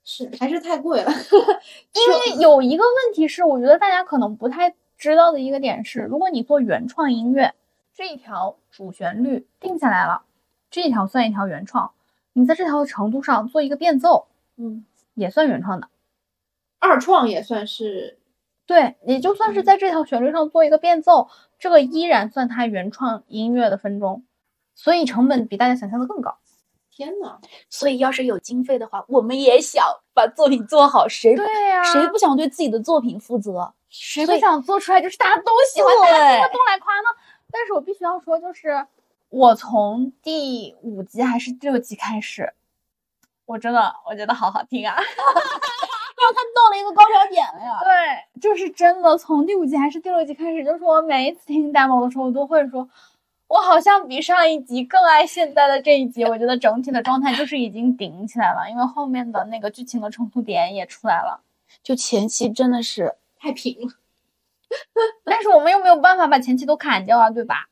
[0.03, 1.13] 是还是太贵了，
[1.93, 7.53] 因为有一个问题是，我觉得大家可能不太知道的一个点是，如果你做原创音乐，
[7.93, 10.23] 这一条主旋律定下来了，
[10.71, 11.91] 这一条算一条原创，
[12.33, 15.91] 你在这条程度上做一个变奏，嗯，也算原创的。
[16.79, 18.19] 二创也算是
[18.65, 24.25] 对，你就算是在这条旋律上做一个变奏，这个依然算它原创音乐的分钟，
[24.77, 26.37] 所以成本比大家想象的更高。
[26.89, 29.85] 天呐，所以要是有经费的话，我们也想
[30.15, 33.75] 把作品做好，谁对呀谁不想对自己的作品负责？
[33.91, 37.09] 谁不想做出来就是大家都喜欢，大家都来夸呢？
[37.51, 38.87] 但是我必须要说，就是
[39.29, 42.55] 我从第五集还是第六集开始，
[43.45, 44.95] 我真的我觉得好好听啊！
[46.17, 47.79] 让他到了一个高潮点了呀。
[47.83, 52.89] 对，就是真的从第五集还是第六集开始，就是我每一次听 demo 的时候，我都会说，
[53.49, 56.25] 我好像比上一集更爱现在的这一集。
[56.25, 61.41] 我觉得整体的状态就是已经顶起来了，因为后面的那个剧情的冲突点也出来了。
[61.83, 63.95] 就前期真的是太平了，
[65.25, 67.69] 但是我们又没有办法把前期都砍掉啊，对吧？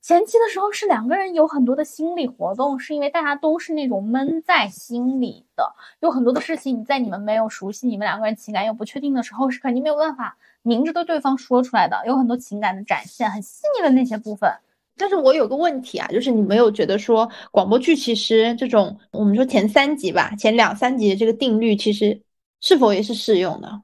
[0.00, 14.52] 前期的时候是两个人有很多的心理活动，是因为大家都是那种闷在心里的，有很多的事情在你们没有熟悉，你们两个人情感又不确定的时候，是肯定没有办法明着对对方说出来的，有很多情感的展现，很细腻的那些部分。
[14.96, 22.20] 但是我有个问题啊，就是你没有觉得说广播剧其实这种我们说前三集吧，前两三集的这个定律其实
[22.60, 23.82] 是否也是适用的？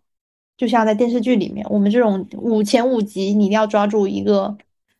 [0.56, 4.56] 就像在电视剧里面，我们这种五前五集你一定要抓住一个，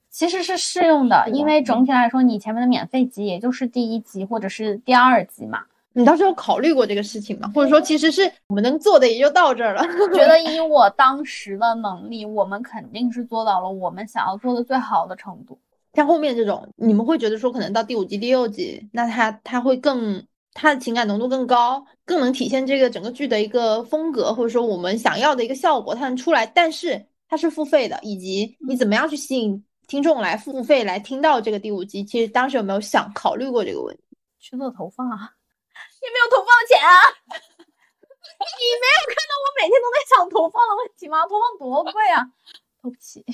[0.08, 5.60] 其实是适用的，因为整体来说，你前面的免费集也就是第一集或者是第二集嘛，
[5.92, 7.52] 你当时有考虑过这个事情吗？
[7.54, 9.82] 或者说，其实是我们能做的也就到这儿了？
[10.14, 15.58] 觉得 以我当时的能力，我们肯定是做到了我们想要做的最好的程度。
[15.92, 26.46] 像后面这种，你们会觉得说，可能到第五集、第六集，那他他会更他的情感浓度更高，更能体现这个整个剧的一个风格，或者说我们想要的一个效果，它能出来。
[26.46, 34.02] 但是它是付费的，以及你怎么样去吸引听众来付费来听到这个第五集，其实当时有没有想考虑过这个问题？
[34.38, 35.16] 去做投放啊，
[36.00, 36.94] 也没有投放钱啊。
[38.40, 41.22] 你没有看到我每天都在想投放的问题吗？
[41.26, 42.24] 投放多贵啊！
[42.82, 43.24] 对不起，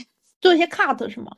[0.40, 1.31] 做一些 cut 是吗？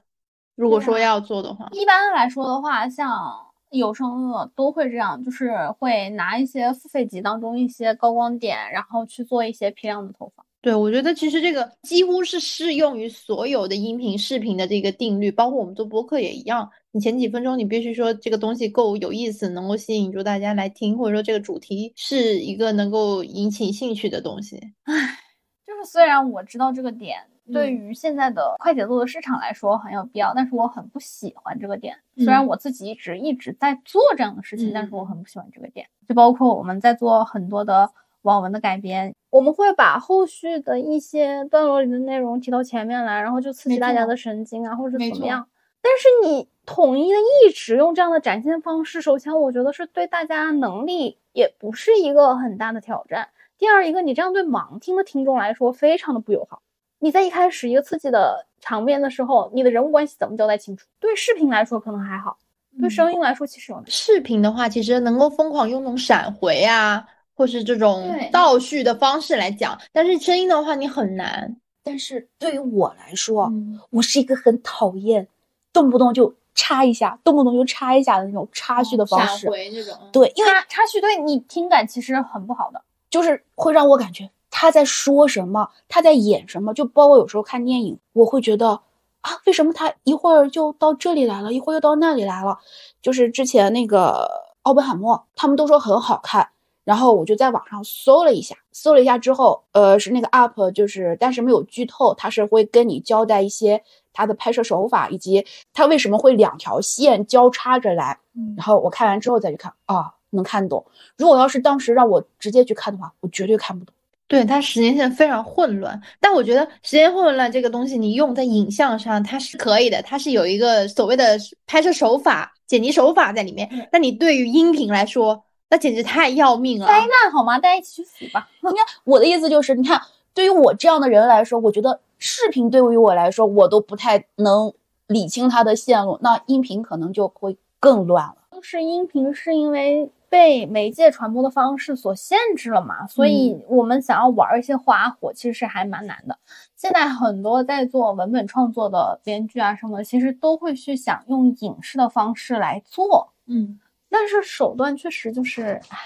[0.59, 3.33] 如果说要做的话，一般来说的话，像
[3.71, 10.44] 有声乐都会这样，就是会拿一些付费集当中一些高光点，然后去做一些批量的投放。
[10.61, 16.68] 对，我觉得其实这个几乎是适用于所有的音频、视频的这个定律，包括我们做播客也一样。
[16.90, 24.57] 你前几分钟你必须说这个东西够有意思，能够吸引住大家来听，或者说这个主题是一个能够引起兴趣的东西。
[24.83, 25.21] 唉，
[25.64, 27.18] 就是虽然我知道这个点。
[27.53, 31.97] 对于现在的快节奏的市场来说很有必要，但是我很不喜欢这个点。
[32.17, 35.87] 虽然我自己一直一直在做这样的事情，但是我很不喜欢这个点。
[36.09, 37.91] 就包括我们在做很多的
[38.23, 45.47] 网文的改编，我们会把后续的一些段落里的内容提到前面来，然后就刺激大家的神经啊，或者怎么样。
[45.81, 53.29] 但是你统一的一直用这样的展现方式，首先我觉得是对大家能力也不是一个很大的挑战。
[53.57, 56.63] 第二一个，你这样对盲听的听众来说非常的不友好。
[57.01, 60.87] 你在一开始一个刺激的场面的时候，你的人物关系怎么交代清楚？
[60.99, 62.37] 对视频来说可能还好，
[62.81, 63.89] 对声音来说其实有难。
[63.89, 71.57] 视频的话，其实能够疯狂用那种闪回啊，或是这种倒叙的方式来讲，但是声音的话你很难。
[71.85, 73.51] 但是对于我来说，
[73.91, 75.27] 我是一个很讨厌
[75.73, 79.47] 动不动就插一下，动不动就插一下的那种插叙的方式。
[79.47, 84.29] 闪回这种，对，因为插叙对你听感其实很不好的，就是会让我感觉。
[84.51, 85.71] 他在说什么？
[85.89, 86.75] 他在演什么？
[86.75, 88.81] 就包括有时候看电影，我会觉得
[89.21, 92.59] 啊，为什么他一会儿就到这里来了，一会儿又到那里来了？
[93.03, 94.29] 就是之前那个
[94.63, 96.49] 奥本海默，他们都说很好看，
[96.85, 103.83] 然后我就在网上搜了一下，搜了一下之后，呃，是那个 UP，就是但是没有剧透，他是会跟你交代一些
[104.13, 108.19] 他的拍摄手法，以及他为什么会两条线交叉着来。
[108.57, 110.87] 然后我看完之后再去看啊，能看懂。
[111.17, 113.93] 如果要是当时让我直接去看的话，我绝对看不懂。
[114.29, 123.88] 对它时间线非常混乱，但我觉得时间混乱这个东西，你用在影像上它是可以的，它是有一个所谓的拍摄手法、剪辑手法在里面。
[123.91, 127.59] 那你对于音频来说，那简直太要命了，灾难好吗？
[127.59, 128.47] 大家一起去死吧！
[128.61, 129.99] 你看我的意思就是，你看
[130.35, 134.71] 对于我这样的人来说，我觉得视频对于我来说，我都不太能
[135.07, 138.35] 理清它的线路，那音频可能就会更乱了。
[138.53, 140.11] 就是音频是因为。
[140.31, 146.38] 被媒介传播的方式所限制了嘛，所以我们想要玩一些花火，其实是还蛮难的。
[146.77, 155.99] 现在很多在做文本创作的编剧啊什么的，其实都会去想用影视的方式来做，嗯，但是手段确实就是，唉。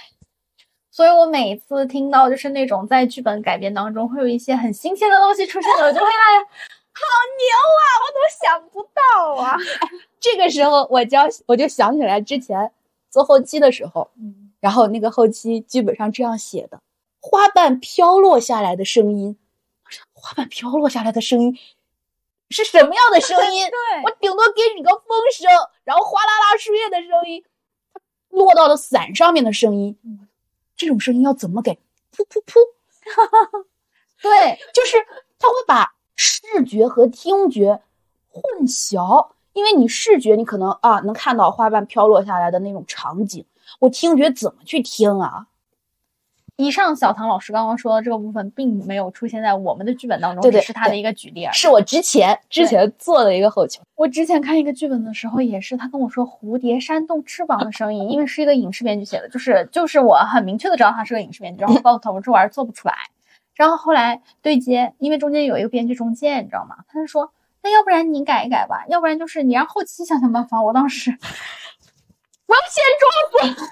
[0.91, 6.39] 所以我每一次听到就是那种在剧本改编当中会有一些很新鲜的东西出现了，我就会哎，
[6.93, 7.03] 好
[7.41, 7.49] 牛
[7.81, 9.57] 啊，我怎么想不到啊？
[10.21, 12.71] 这个时候我就我就想起来之前。
[13.13, 16.81] 做后期的时候，嗯，然后那个后期剧本上这样写的：
[17.21, 19.39] 花瓣飘落下来的声音，
[20.15, 21.59] 花瓣飘落下来的声音
[22.49, 23.67] 是什么样的声音？
[23.71, 25.51] 对我顶多给你个风声，
[25.85, 27.45] 然后哗啦啦树叶的声音，
[28.31, 29.99] 落到了伞上面的声音，
[30.75, 31.73] 这种声音要怎么给？
[32.17, 32.59] 噗噗噗，
[34.23, 34.97] 对，就是
[35.39, 37.83] 他会把视觉和听觉
[38.31, 39.33] 混淆。
[39.53, 43.45] 因为你视觉，你可能啊能看到花瓣飘落下来的那种场景，
[43.81, 45.47] 我听觉怎么去听啊？
[46.57, 53.81] 以上小唐老师刚刚说的这个部分，并没有出现在我们的剧本当中，对对，是他的一个举例，是我之前之前做的一个后期。
[53.97, 62.95] 我之前看一个剧本的时候，也是他跟我说蝴蝶扇动翅膀的声音，因为是一个影视编剧写的，就是就是我很明确的知道他是个影视编剧，然后告诉他我这玩意儿做不出来，
[63.55, 66.77] 然后后来对接，因为中间有一个编剧中介，你知道吗？
[66.89, 67.33] 他就说。
[67.63, 70.61] 那要不然你改一改吧，要不然就是你让后期想想办法。
[70.61, 71.11] 我当时
[72.47, 73.67] 我要先抓死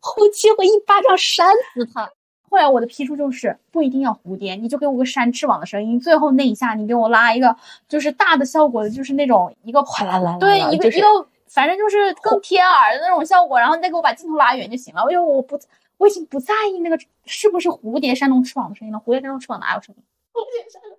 [0.00, 2.10] 后期，会一巴掌扇死他。
[2.50, 5.98] 后来我的批注就是不一定要蝴蝶，你就给我个扇翅膀的声音。
[5.98, 7.56] 最后那一下你给我拉一个
[7.88, 11.06] 就是大的效果的，就是那种一个哗啦啦，对，一个一个
[11.48, 13.58] 反正就是更贴耳的那种效果。
[13.58, 15.02] 然后你再给我把镜头拉远就行了。
[15.10, 15.58] 因为我不
[15.96, 18.98] 我已经不在意那个是不是蝴蝶扇动翅膀的声音了。
[18.98, 20.02] 蝴蝶扇动翅膀哪有声音？
[20.34, 20.90] 蝴蝶扇动。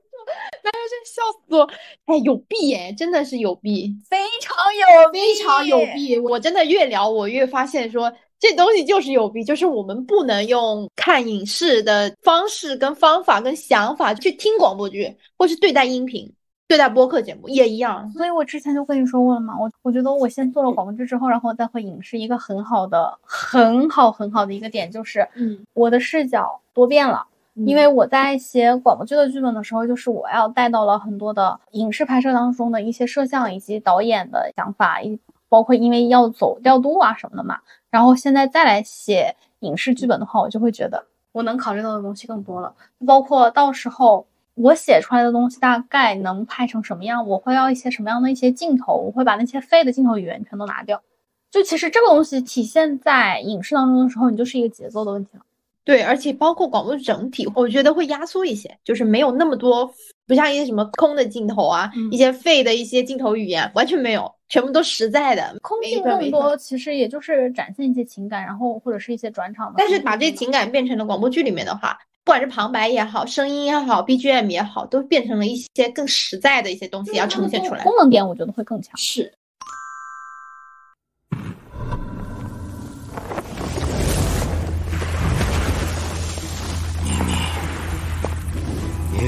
[0.64, 1.70] 男生真笑死我！
[2.06, 6.18] 哎，有弊哎，真的是有弊，非常有，非常有弊。
[6.20, 16.32] 我真的越聊，我越发现说，这东西就是有弊，就是我们不能用看影视的方式、跟方法、跟想法去听广播剧，或是对待音频、
[16.68, 18.12] 对待播客节目也一样。
[18.12, 27.26] 所以我之前就跟你说过了嘛，我我觉得我先做了广播剧之后，然后再会影视，一个很好的、很好、很好的一个点就是，嗯，我的视角多变了。
[27.54, 37.60] 因为我在写广播剧的剧本的时候，就是我要带到了很多的影视拍摄当中的一些摄像以及导演的想法，一包括因为要走调度啊什么的嘛。
[37.92, 42.74] 然后现在再来写影视剧本的话，我就会觉得我能考虑到的东西更多了，
[43.06, 44.26] 包括到时候
[44.56, 51.04] 我写出来的东西大概能拍成什么样，我会要一些什么样的一些镜头，我会把那些废的镜头语言全都拿掉。
[51.52, 55.44] 就其实这个东西体现在影视当中的时候，你就是一个节奏的问题了。
[55.86, 59.94] 对，而且包括广播整体，我觉得会压缩一些，就是没有那么多，
[60.26, 69.74] 不像一些什么空的镜头啊，嗯一些废的一些镜头语言，完全没有，全部都实在的，空镜每一段每一段更多，其实也就是展现一些情感，然后或者是一些转场的。
[69.78, 77.84] 但是把这些情感变成了广播剧里面的话，不管是旁白也好，声音也好，BGM 也好，都变成了一些更实在的一些东西要呈现出来。
[77.84, 78.96] 功能点，我觉得会更强。
[78.96, 79.34] 是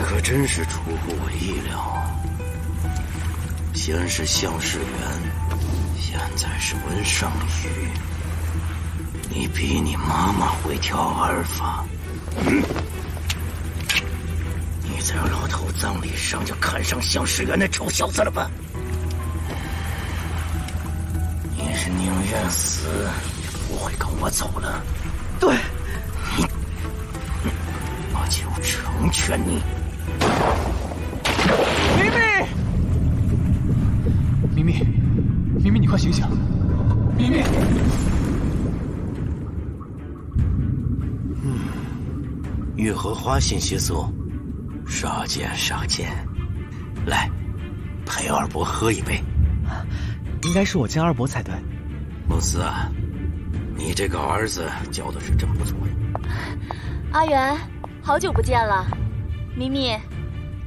[0.07, 2.05] 可真是出乎我意料啊！
[3.73, 4.87] 先是向世元，
[5.99, 7.31] 现在是文尚
[7.63, 7.89] 宇，
[9.31, 11.83] 你比你妈妈会跳阿尔法。
[12.45, 12.61] 嗯
[14.83, 18.51] 你在老头葬礼上就看上向世元那臭小子了吧？
[21.57, 22.87] 你是宁愿死，
[23.41, 24.83] 也不会跟我走了。
[25.39, 25.57] 对，
[28.13, 29.63] 我就成全你。
[31.97, 32.47] 咪咪，
[34.55, 34.87] 咪咪，
[35.63, 36.25] 咪咪，你快醒醒！
[37.17, 37.43] 明明，
[41.43, 41.59] 嗯，
[42.75, 44.05] 玉荷花信息素，
[44.87, 46.09] 少见少见。
[47.05, 47.29] 来，
[48.05, 49.21] 陪二伯喝一杯。
[50.43, 51.53] 应该是我见二伯才对。
[52.27, 52.91] 慕斯啊，
[53.75, 55.93] 你这个儿子教的是真不错呀。
[57.11, 57.57] 阿元，
[58.01, 58.85] 好久不见了。
[59.57, 59.97] 咪咪，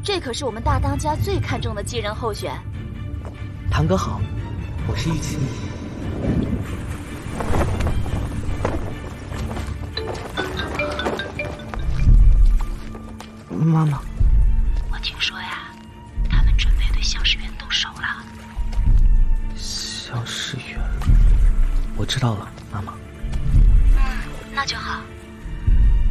[0.02, 2.58] 这可是我们大当家最看重的继任候选。
[3.70, 4.18] 堂哥好，
[4.86, 5.36] 我是玉琪。
[13.50, 14.00] 妈妈，
[14.90, 15.68] 我听说呀，
[16.30, 18.24] 他们准备对向世元动手了。
[19.54, 20.80] 向世元，
[21.94, 22.94] 我知道了，妈妈。
[23.98, 24.00] 嗯，
[24.54, 25.02] 那就好。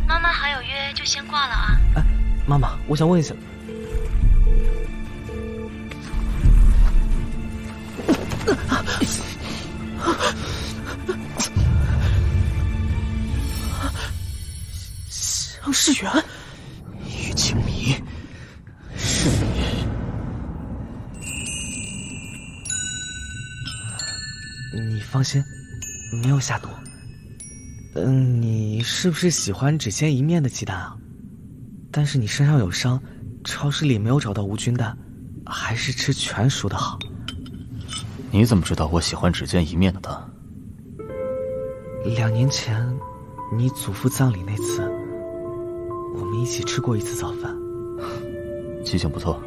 [0.08, 1.80] 妈妈还有约，就先挂了啊。
[1.96, 2.04] 哎，
[2.48, 3.36] 妈妈，我想问一下，
[15.10, 16.10] 向世元，
[17.06, 17.96] 玉清迷，
[18.96, 19.86] 是你。
[24.94, 25.44] 你放心，
[26.24, 26.70] 没有下毒。
[27.96, 30.96] 嗯，你是不是喜欢只鲜一面的鸡蛋啊？
[31.98, 33.02] 但是你身上有伤，
[33.44, 34.96] 超市里没有找到无菌蛋，
[35.44, 37.00] 还是吃全熟的好。
[38.30, 40.16] 你怎么知道我喜欢只见一面的蛋？
[42.06, 42.88] 两年前，
[43.52, 44.84] 你祖父葬礼那次，
[46.14, 47.52] 我们一起吃过一次早饭。
[48.86, 49.42] 记性不错，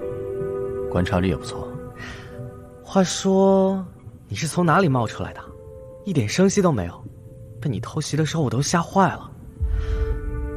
[0.90, 1.72] 观察力也不错。
[2.82, 3.86] 话说，
[4.26, 5.40] 你是从哪里冒出来的？
[6.05, 7.05] 一点声息都没有。
[7.61, 9.30] 被你偷袭的时候，我都吓坏了。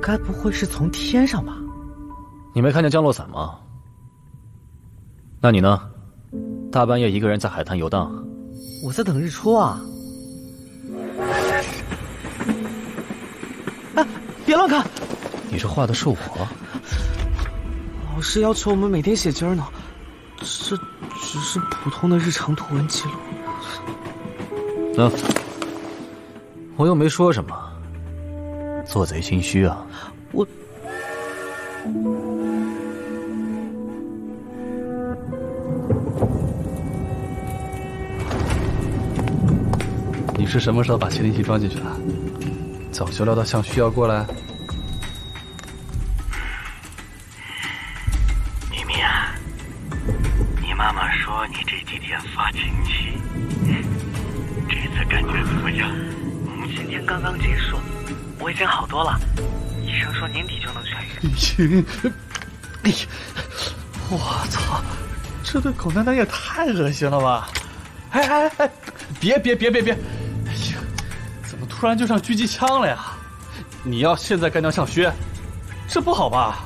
[0.01, 1.59] 该不会是从天上吧？
[2.53, 3.59] 你没看见降落伞吗？
[5.41, 5.89] 那你呢？
[6.71, 8.11] 大半夜一个人在海滩游荡？
[8.83, 9.81] 我在等日出啊！
[13.95, 14.05] 哎，
[14.45, 14.85] 别乱看！
[15.51, 16.15] 你这画的是我？
[18.13, 19.63] 老师要求我们每天写今儿呢，
[20.37, 20.77] 这
[21.21, 23.11] 只是普通的日常图文记录。
[24.95, 25.11] 那、
[26.75, 27.55] 我又没说什么，
[28.85, 29.85] 做贼心虚啊！
[30.31, 30.47] 我。
[40.53, 41.85] 是什么时候把窃听器装进去的？
[42.91, 44.23] 早就料到向需要过来。
[48.69, 49.33] 咪咪啊，
[50.61, 53.17] 你妈妈说你这几天发情期，
[54.69, 55.89] 这次感觉怎么样？
[56.77, 57.79] 今天刚刚结束，
[58.37, 59.19] 我已经好多了。
[59.83, 61.83] 医生说年底就能痊愈。
[62.83, 62.95] 哎呀，
[64.11, 64.83] 我操！
[65.43, 67.49] 这对狗蛋蛋也太恶心了吧！
[68.11, 68.71] 哎哎哎，
[69.19, 69.97] 别别别别别！
[71.83, 72.97] 哎呀，怎么突突然就上狙击枪了呀！
[73.83, 75.05] 你要现在干掉向虚，
[75.85, 76.63] 这不好吧？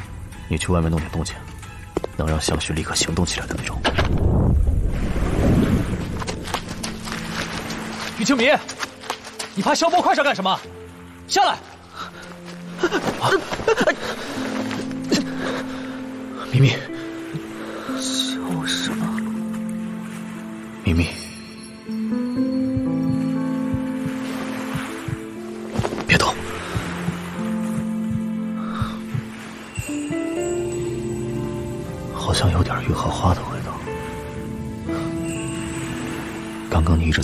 [0.47, 1.35] 你去外面弄点动静，
[2.15, 3.81] 能让向虚立刻行动起来的那种。
[8.19, 8.55] 于清明，
[9.55, 10.59] 你爬消波块上干什么？
[11.27, 11.57] 下来！
[16.51, 16.77] 咪咪，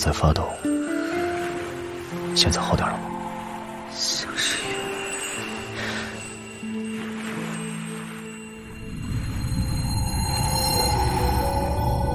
[0.04, 0.44] 在发抖，
[2.36, 3.04] 现在好点了吗？
[3.90, 4.62] 像是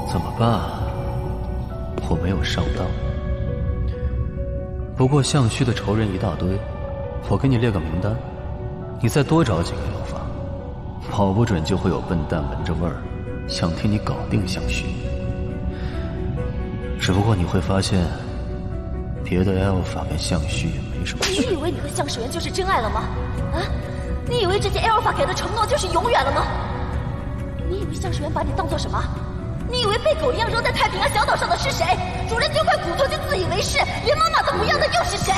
[0.06, 0.60] 怎么办？
[2.10, 2.86] 我没有上当。
[4.94, 6.60] 不过向虚的仇人一大堆，
[7.30, 8.14] 我给你列个名单，
[9.00, 10.20] 你再多找几个疗法，
[11.10, 12.96] 保不准就会有笨蛋闻着味儿，
[13.48, 14.84] 想替你搞定向虚。
[17.08, 18.06] 只不过你会发现，
[19.24, 21.48] 别的 alpha 跟向旭也没什么区别。
[21.48, 23.00] 你以为你和向世元就是真爱了吗？
[23.54, 23.64] 啊？
[24.28, 26.44] 你以为这些 alpha 给的承诺就是永远了吗？
[27.66, 29.02] 你以为向世元把你当做什么？
[29.70, 31.86] 你以为被狗一样扔在太平洋小岛上的是谁？
[32.28, 35.32] 主人丢块骨头就自以为是，连妈妈都不要的又是谁？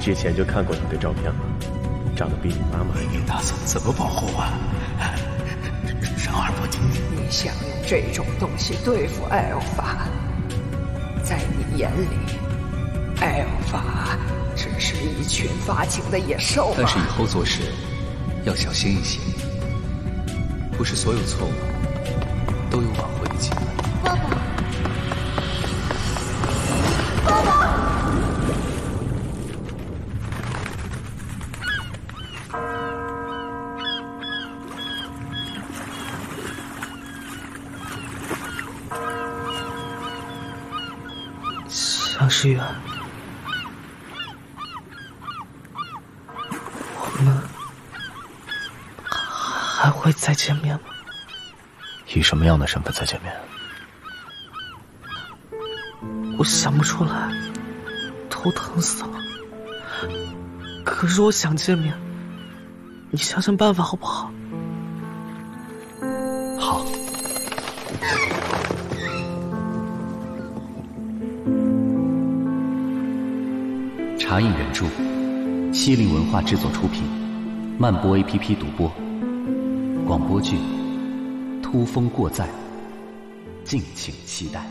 [0.00, 1.34] 之前就看过你的照片了，
[2.14, 4.44] 长得比你妈妈还你打算怎么保护我？
[6.24, 7.02] 让二伯听听。
[7.16, 10.15] 你想用这种东西对付艾尔法，在你
[11.76, 12.06] 眼里，
[13.20, 14.18] 艾尔法
[14.56, 17.60] 只是一群发情的野兽但是以后做事
[18.44, 19.20] 要小心一些，
[20.76, 21.52] 不是所有错误
[22.70, 23.15] 都有挽
[52.26, 53.32] 什么样的身份再见面？
[56.36, 57.30] 我想不出来，
[58.28, 59.10] 头疼死了。
[60.84, 61.96] 可是我想见面，
[63.12, 64.28] 你想想办法好不好？
[66.58, 66.84] 好。
[74.18, 74.84] 茶饮原著，
[75.72, 77.04] 西林文化制作出品，
[77.78, 78.92] 漫播 APP 独播，
[80.04, 80.56] 广播剧
[81.66, 82.48] 《突风过载》，
[83.68, 84.64] 敬请期待。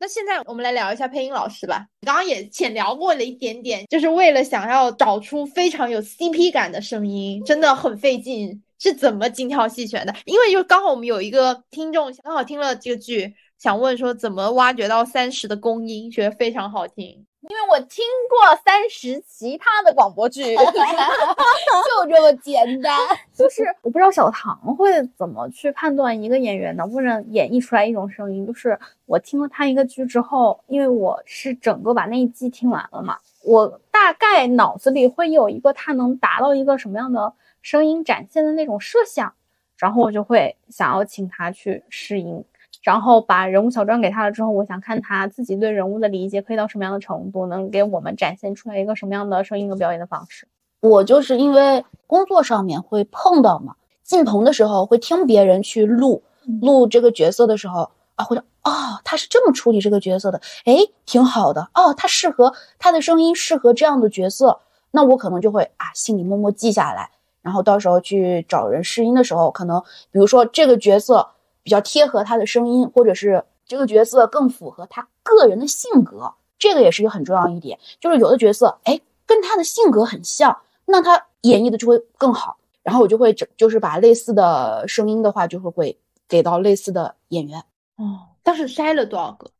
[0.00, 1.86] 那现在我们来聊一下配音老师吧。
[2.06, 8.62] 刚刚也浅聊过了一点点，就是为了想要找出非常有 CP 感的声音，真的很费劲。
[8.78, 10.14] 是怎么精挑细选的？
[10.24, 17.26] 因为就刚好我们有一个听众刚好听了这个剧，想问说怎么挖掘到三十的公音，觉得非常好听。
[17.48, 22.98] 因为我听过三十其他的广播剧， 就这么简单。
[23.34, 28.46] 就是我不知道小唐会怎么去判断一个演员能不能演绎出来一种声音。
[28.46, 39.34] 就是我听了他一个剧之后，因为我是整个把那一季听完了嘛，我大概脑子里会有一个他能达到一个什么样的声音展现的那种设想，
[39.76, 42.42] 然后我就会想要请他去试音。
[42.84, 50.46] 然后把人物小传给他了之后，我想看他自己对人物的理解可以到什么样的程度，能给我们展现出来一个什么样的声音和表演的方式。
[50.80, 56.22] 我就是因为工作上面会碰到嘛，进棚的时候会听别人去录
[56.60, 58.70] 录这个角色的时候啊，或者哦
[59.02, 60.76] 他是这么处理这个角色的，哎
[61.06, 64.60] 挺好的哦，他适合他的声音适合这样的角色，
[64.90, 67.08] 那我可能就会啊心里默默记下来，
[67.40, 69.80] 然后到时候去找人试音的时候，可能
[70.12, 71.30] 比如说这个角色。
[71.64, 77.76] 比较贴合他的声音，或者是这个角色更符合他个人的性格，这个也是一个很重要一点。
[77.98, 82.58] 就是有的角色，哎，跟他的性格很像，那他演绎的就会更好。
[82.82, 85.98] 然后我就会整，就是把类似的声音的话，就会会
[86.28, 87.58] 给到类似的演员。
[87.96, 89.50] 哦，当时筛了多少个？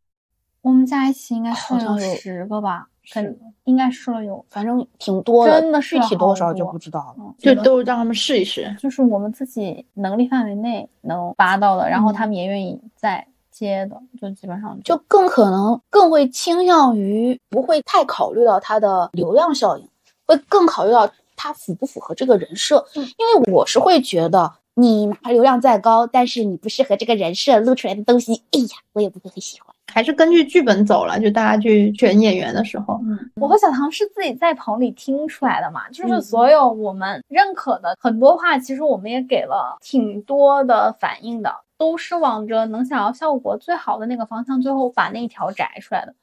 [0.61, 7.35] 我们加一起应该好像有十个吧，肯应该试了有，反正挺多的，真的具体多少就不知道了。
[7.39, 19.89] 就都让他们试一试，就是我们自己能力范围内能拔到的，然后他们也愿意再接的，就基本上就更可能更会倾向于不会太考虑到它的流量效应，
[20.27, 22.85] 会更考虑到它符不符合这个人设。
[22.95, 29.74] 因为我是会觉得，你哪怕流量再高，但是你不适合这个人设，露出来的东西，哎呀，我也不会很喜欢。
[29.93, 46.15] 还是根据剧本走了，就大家去选演员的时候，嗯，我和小唐是自己在棚里听出来的嘛，就是嗯所有我们认可的很多话，其实我们也给了挺多的反应的，都是往着能想要效果最好的那个方向，最后把那一条摘出来的。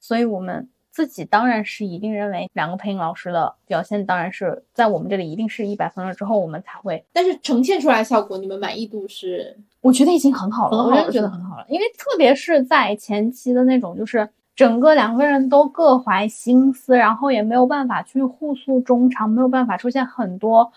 [0.00, 0.68] 所以我们
[1.00, 7.02] 自己当然是一定认为两个配音老师的表现，当然是在我们这里一定是一百分了之后，我们才会。
[7.10, 9.58] 但是呈现出来效果，你们满意度是？
[9.80, 20.70] 我觉得已经很好了，我真的觉得很好了，因为特别是在前期的那种，就是整个两个人都各怀心思，然后也没有办法去互诉衷肠，没有办法出现很多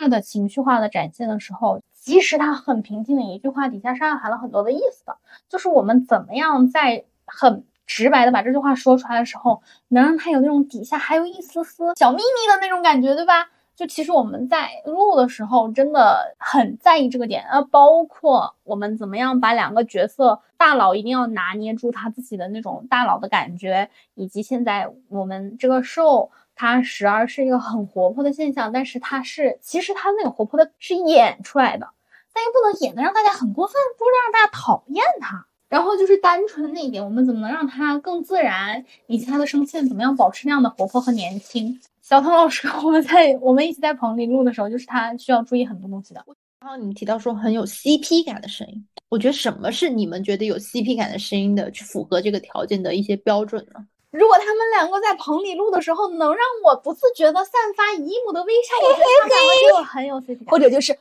[0.00, 5.16] 大的情绪化的展现的时候，即使他很平静的一句话底下是暗含了很多的意思的，
[5.48, 13.48] 就是我们怎么样在很直白的把这句话说出来的时候，能让他有那种底下还有一丝丝小秘密的那种感觉，对吧？
[13.74, 31.88] 就其实我们在录的时候真的很在意这个点，呃，包括我们怎么样把两个角色大佬一定要拿捏住他自己的那种大佬的感觉，以及现在我们这个 show 它时而是一个很活泼的现象，但是它是其实它那个活泼的是演出来的，
[32.32, 35.46] 但又不能演的让大家很过分，不能让大家讨厌他。
[35.70, 41.80] 然后就是单纯的那一点，我们怎么能让他更自然，以及他的声线怎么样保持那样的活泼和年轻？
[42.02, 46.22] 小唐老师， 我们在我们一起在棚里录的时候，就是他需要注意很多东西的。
[46.60, 53.86] 然后你们提到说很有 CP 感的声音，我觉得什么是你们觉得有 CP 感的声音的，去符合这个条件的一些标准呢？
[54.10, 60.98] 如果他们两个在棚里录的时候，能让我不自觉的散发姨母的微笑，我觉得他们两个就很有 CP 感，或者就是，哎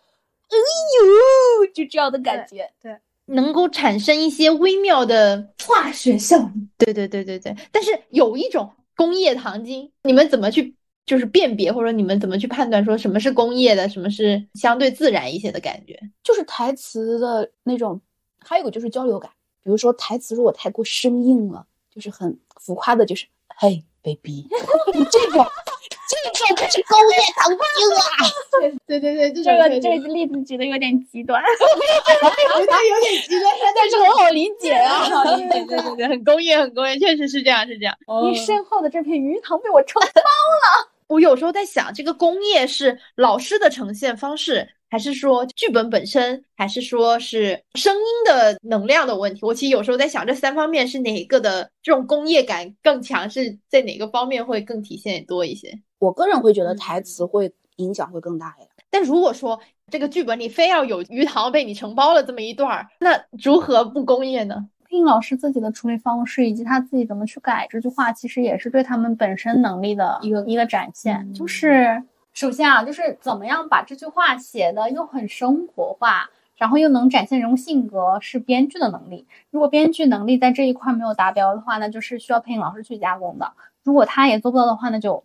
[1.57, 2.71] 呦，就这样的感觉。
[2.79, 2.95] 对，
[3.29, 6.69] 能够产生一些微妙的化学效应。
[6.77, 10.75] 对对对对对，但是有一种工业糖精，你们怎么去
[11.05, 15.99] 就是辨别，或者你们怎么去判断说什么是工业的，什么是相对自然一些的感觉？
[16.23, 18.01] 就是台词的那种，
[18.39, 19.31] 还有一个就是交流感。
[19.63, 23.25] 比如说台词如果太过生硬了，就是很浮夸的，就是
[23.57, 24.47] 嘿，baby，
[25.11, 25.45] 这种
[26.09, 26.15] 这
[26.47, 27.59] 种就是工业糖精
[27.95, 28.01] 啊！
[28.87, 35.07] 对对对，这个这个例子举的有点极端，有点有点极端，但是很好理解啊。
[35.37, 37.95] 对对对对对，很工业，很工业，确实是这样，是这样。
[38.27, 40.89] 你身后的这片鱼塘被我承包了。
[41.07, 49.41] 我有时候在想，这个工业是老师的呈现方式，还是说剧本本身，还是说是声音的能量的问题？
[49.43, 55.79] 我其实有时候在想，这三方面是哪一个的这种工业感更强，是在哪个方面会更体现多一些？
[55.99, 58.69] 我个人会觉得台词会影响会更大一点。
[58.89, 59.59] 但如果说
[59.91, 64.67] 这个剧本里非要有鱼塘被你承包了这么一段儿，那如何不工业呢？
[64.89, 71.31] 配音老师自己的处理方式，以及他自己怎么去改这句话，其实也是对他们本身能力的一个一个展现。
[71.31, 72.01] 就是
[72.33, 79.27] 首先啊，就是怎么样把这句话写的又很生活化，然后又能展现人物性格，是编剧的能力。
[79.51, 83.51] 如果编剧能力在这一块没有达标的话，那就是需要配音老师去加工的。
[83.83, 85.23] 如果他也做不到的话，那就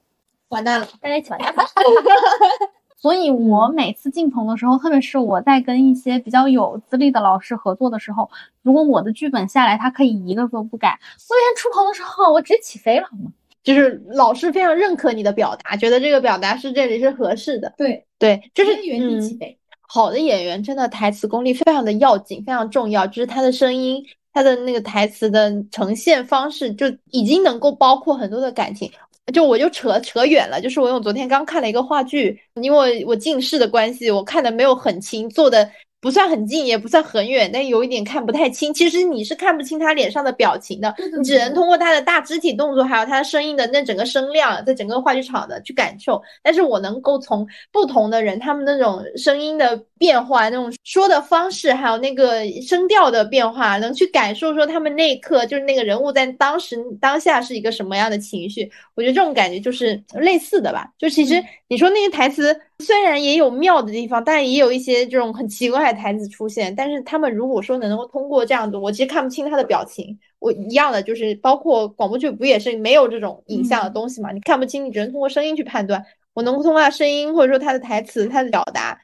[0.54, 1.64] 完蛋了，大家一起完蛋吧。
[2.96, 8.30] 所以，我每次进棚的时候，特别是我在跟一些比较有资历的老师合作的时候，
[8.62, 10.98] 如果我的剧本下来，他可以一个字都不改，
[11.28, 13.30] 我一出棚的时候，我直接起飞了，好吗？
[13.62, 17.74] 就是老师非常认可你的表达，觉得这个表达是这里是合适的。
[17.76, 19.58] 对对，就是原地起飞。
[19.86, 24.02] 好的演员真的台词功力非常的要紧，非常重要，就是他的声音，
[24.32, 28.90] 他的那个台词的呈现方式，就已经能够包括很多的感情。
[29.32, 35.70] 就我就扯扯远了，就是我用昨天刚看了一个话剧，因为我近视的关系，我看的没有很清，做的
[36.04, 38.74] 不算很近，也不算很远，但有一点看不太清。
[38.74, 46.22] 其实你是看不清他脸上的表情的，你只能通过他的大肢体动作，还有他的声音的那整个声量，在整个话剧场的去感受。
[46.42, 58.70] 但是我能够从不同的人他们那种声音的变化，那种说的方式，还有那个声调的变化，能去感受说他们那一刻就是那个人物在当时当下是一个什么样的情绪。
[58.94, 60.86] 我觉得这种感觉就是类似的吧。
[60.98, 66.74] 就其实你说那些台词虽然也有妙的地方，但也有一些这种很奇怪的台词出现。
[66.74, 70.18] 但是他们如果说能够通过这样子，我其实看不清他的表情。
[70.38, 74.32] 我一样的就是包括广播剧不也是没有这种影像的东西嘛？
[74.32, 76.04] 你看不清，你只能通过声音去判断。
[76.32, 79.00] 我能够通过他声音或者说他的台词、他的表达。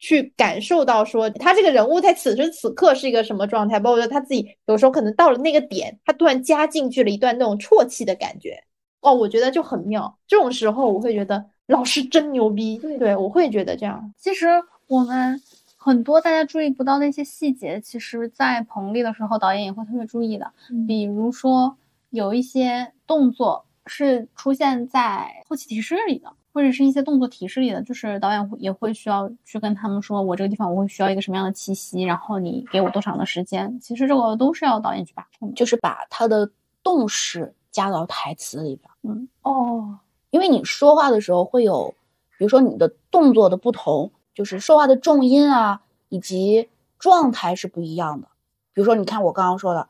[0.00, 8.62] 去感受到说他这个人物在此时此刻是一个什么状态，包括说他自己有时候可能到了那个点，他突然加进去了一段那种啜泣的感觉，
[9.00, 10.18] 哦，我觉得就很妙。
[10.26, 14.12] 这种时候我会觉得老师真牛逼，对我会觉得这样。
[14.18, 14.46] 其实
[14.86, 15.40] 我们
[15.76, 20.52] 很多大家注意不到的一些细节，其实在棚里的时候，导演也会特别注意的。
[20.86, 21.76] 比如说
[22.10, 26.32] 有一些动作是出现在后期提示里的。
[26.54, 33.76] 或者是一些动作提示里的，就是导演也会需要去跟他们说，我这个地方我会需要一个什么样的气息，然后你给我多长的时间。
[33.80, 35.54] 其实这个都是要导演去把控的。
[35.56, 36.48] 就是把他的
[36.80, 38.88] 动势加到台词里边。
[39.02, 39.98] 嗯，哦，
[40.34, 41.94] 因为你说话的时候会有，
[42.38, 46.68] 比如说你的动作的不同，就是说话的重音啊，以及
[46.98, 48.26] 状态是不一样的。
[48.72, 49.88] 比如说，你看我刚刚说的，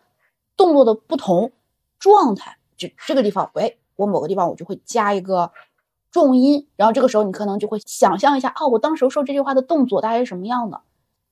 [0.55, 1.51] 动作的不同，
[1.99, 5.51] 状态，就这个地方，哎，我某个地方我就会加一个
[6.11, 10.83] 重音，然后这个时候你可能就会想象一下，哦，我当时说这句话的动作大概是什么样的，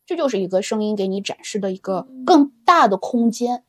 [0.06, 3.62] 这就是一个声音给你展示的一个更大的空间。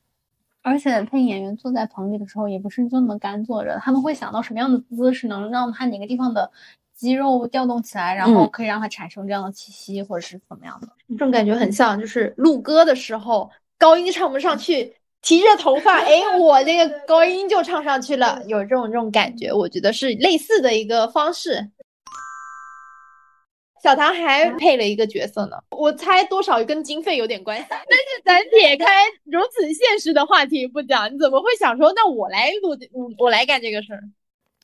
[0.64, 6.50] 而且配音演员坐在棚里的时候，也不是就那么干坐着，他们会想到什么样的姿势能让他哪个地方的
[6.96, 10.88] 肌肉调动起来，然后可以让他产生这样的气息，或者是怎么样的。
[11.10, 21.70] 这种感觉很像，就是录歌的时候高音唱不上去，提着头发，哎，我这个高音就唱上去了，有这种这种感觉，我觉得是类似的一个方式。
[23.84, 27.66] 小唐还配了一个角色呢，我猜多少跟经费有点关系。
[27.70, 28.86] 但是咱撇开
[29.26, 32.70] 如此现实的话题不讲，你怎么会想说那我来录，
[33.18, 34.00] 我来干这个事儿？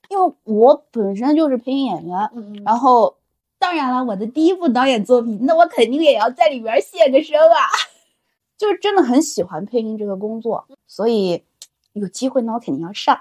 [0.07, 3.17] 因为我本身就是配音演员，然后
[3.59, 7.67] 当然了，我的第一部导演作品，那我肯定也要在里边献个身啊。
[8.57, 11.43] 就是真的很喜欢配音这个工作，所以
[11.91, 13.19] 有机会呢，我肯定要上。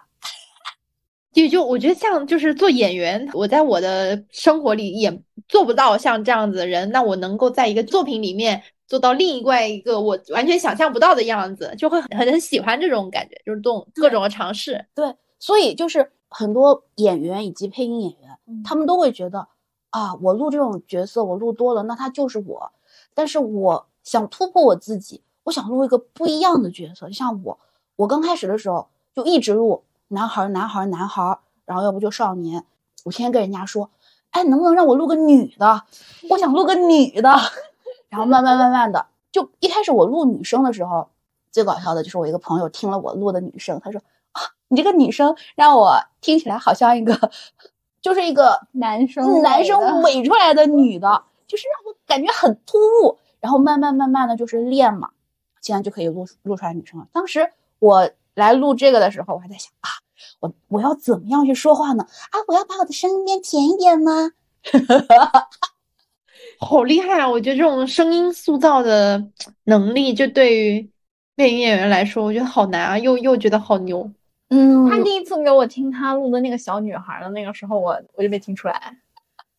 [1.32, 6.90] 就就我觉得像就是做演员，我在我的生活里也做不到像这样子的人。
[6.90, 14.86] 那我能够在一个作品里面做到另外一个我完全想象不到的样子，就会很很喜欢这种感觉，就是这种各种的尝试。
[14.94, 19.46] 对，所以就是很多演员以及配音演员，他们都会觉得
[19.90, 22.72] 啊，我录这种角色，我录多了，那他就是我。
[23.14, 27.10] 但是我想突破我自己，我想录一个不一样的角色。
[27.12, 27.58] 像我，
[27.96, 29.84] 我刚开始的时候就一直录。
[30.09, 32.64] 男孩，男孩，男孩，然后要不就少年。
[33.04, 33.90] 我天天跟人家说，
[34.30, 35.82] 哎，能不能让我录个女的？
[36.30, 37.30] 我想录个女的。
[38.09, 41.11] 然后慢慢慢慢的，就一开始我录女生的时候，
[41.52, 44.00] 最搞笑的就是我一个朋友听了我录的女生，他说
[44.32, 47.30] 啊，你这个女生让我听起来好像一个，
[48.00, 53.18] 就是一个男生男生伪出来的女的， 就是让我感觉很突兀。
[53.40, 55.11] 然后慢慢慢慢的就是练嘛，
[55.61, 57.06] 现在就可以录录出来女生了。
[57.12, 58.11] 当时我。
[58.39, 59.91] 来录这个的时候，我还在想啊，
[60.41, 62.05] 我我要怎么样去说话呢？
[62.05, 64.30] 啊，我要把我的声音变甜一点吗？
[66.61, 67.28] 好厉害啊！
[67.28, 69.28] 我觉得这种声音塑造的
[69.64, 70.91] 能力，就对于
[71.36, 74.11] 配音演员来说，我觉得好难啊，又又觉得好牛。
[74.51, 78.97] 嗯，他第一次给我听他录的那个小女孩的那个时候，我我就没听出来，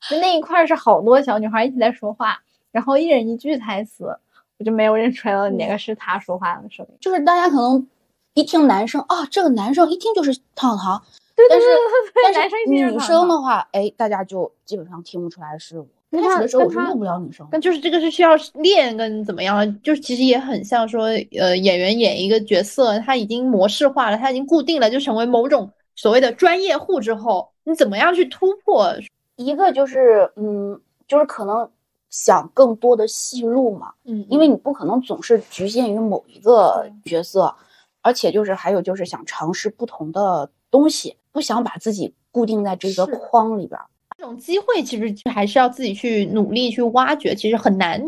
[0.10, 4.18] 就那一块是好多小女孩一起在说话，然后一人一句台词，
[4.58, 7.88] 我就没有认出来了哪个是他说话的声音，就是大家可能。
[8.34, 11.02] 一听男生啊，这个男生一听就是糖糖，
[11.36, 15.86] 对对对对，但是女生的话，哎，大家就基本上听不出来是我。
[16.12, 21.04] 开始的时候我是用不了女生，但就是这个是需要练跟怎么样，就是其实也很像说，
[21.38, 28.92] 呃，演员演一个角色，他已经模式化了，他已经固定了，就成为某种所谓的专业户之后，你怎么样去突破？
[29.36, 31.70] 一个就是，嗯，就是可能
[32.10, 37.54] 想更多的戏路嘛，嗯，因为你不可能总是局限于某一个角色。
[38.02, 43.80] 而且就是还有就是想尝试不同的东西，不想把自己固定在这个框里边。
[44.18, 48.02] 这种机会其实还是要自己去努力去挖掘，其实很难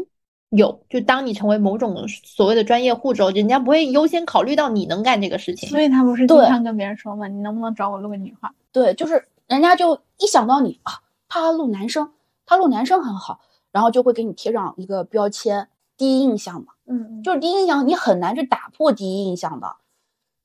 [0.50, 0.78] 有。
[0.89, 5.70] 就当你成为某种所谓的专业户之后，人家不会优先考虑到你能干这个事情。
[5.70, 7.28] 所以他不是经常跟别人说嘛？
[7.28, 8.54] 你能不能找我录个女话？
[8.74, 12.12] 对，就是人家就一想到你啊，他录男生，
[12.46, 13.39] 他录男生很好，
[13.72, 16.71] 然后就会给你贴上一个标签，第一印象嘛。
[16.88, 19.76] 嗯，就是第一印象，你很难去打破第一印象的。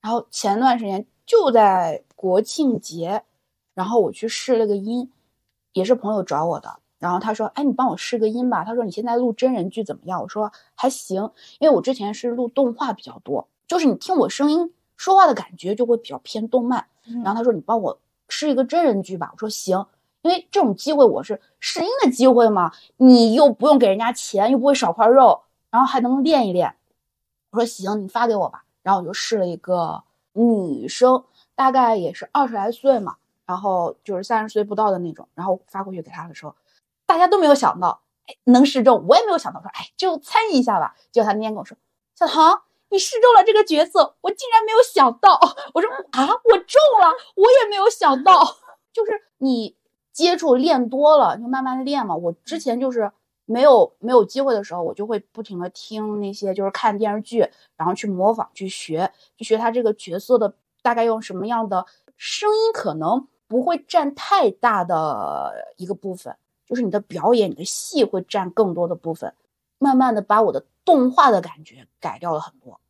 [0.00, 3.22] 然后前段时间就在国庆节，
[3.74, 5.10] 然后我去试了个音，
[5.72, 6.78] 也是朋友找我的。
[6.98, 16.86] 然后他说：“哎，你帮我试个音吧。”他说：“你现在录真人剧怎么样？”我说：“还行，因为我之前是录动画比较多，就是你听我声音说话的感觉就会比较偏动漫。”
[17.22, 19.84] 然后他说：“你帮我试一个真人剧吧。”我说：“行，
[20.22, 25.42] 因为这种机会我是试音的机会嘛，你又不用给人家钱，又不会少块肉，
[25.76, 26.74] 然后还能练一练。”
[27.52, 30.02] 我说：“行，你发给我吧。”然后我就试了一个
[30.32, 31.24] 女生，
[31.54, 35.28] 大概也是二十来岁嘛，然后就是三十岁不到的那种。
[35.34, 36.54] 然后发过去给他的时候，
[37.04, 40.94] 大家都没有想到，哎，能试中，我也没有想到，说，哎，就参与一下吧。
[41.12, 41.76] 结果他那天跟我说，
[42.14, 45.38] 小唐，你试中了这个角色，我竟然没有想到。
[45.74, 48.42] 我说啊，我中了，我也没有想到。
[48.92, 49.76] 就是你
[50.12, 52.14] 接触练多了，就慢慢练嘛。
[52.14, 53.12] 我之前就是。
[53.46, 61.86] 没有没有机会的时候，我就会不停的听那些，就是看电视剧，然后去模仿，去学，去学他这个角色的大概用什么样的
[62.16, 66.36] 声音，可能不会占太大的一个部分，
[66.66, 69.32] 就是你的表演、你的戏会占更多的部分，
[69.78, 72.80] 慢慢的把我的动画的感觉改掉了很多。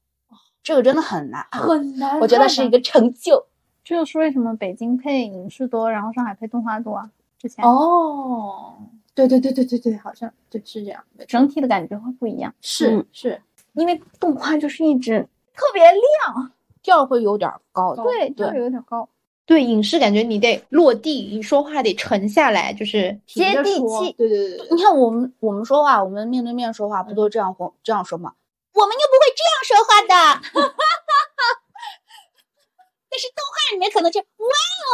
[0.62, 3.46] 这个真的很难， 很难，我觉得是一个成就。
[3.84, 7.08] 这就是为什么北京配影视多，然后上海配动画多啊。
[7.38, 8.74] 之前哦，
[9.16, 12.54] 对对对对对对，好像对是这样，整体的感觉会不一样。
[12.60, 13.40] 是是，
[13.72, 16.52] 因为动画就是一直特别亮，
[16.82, 17.96] 调会有点高。
[17.96, 19.08] 对，调有点高。
[19.46, 24.12] 对影视感觉你得落地，你说话得沉下来，就是接地气。
[24.18, 28.34] 对对对，你看我们我们说话，我们面对面说话不都这样说这样说吗？
[28.74, 30.14] 我们又不会这样说话的。
[33.08, 34.26] 但是动画里面可能就哇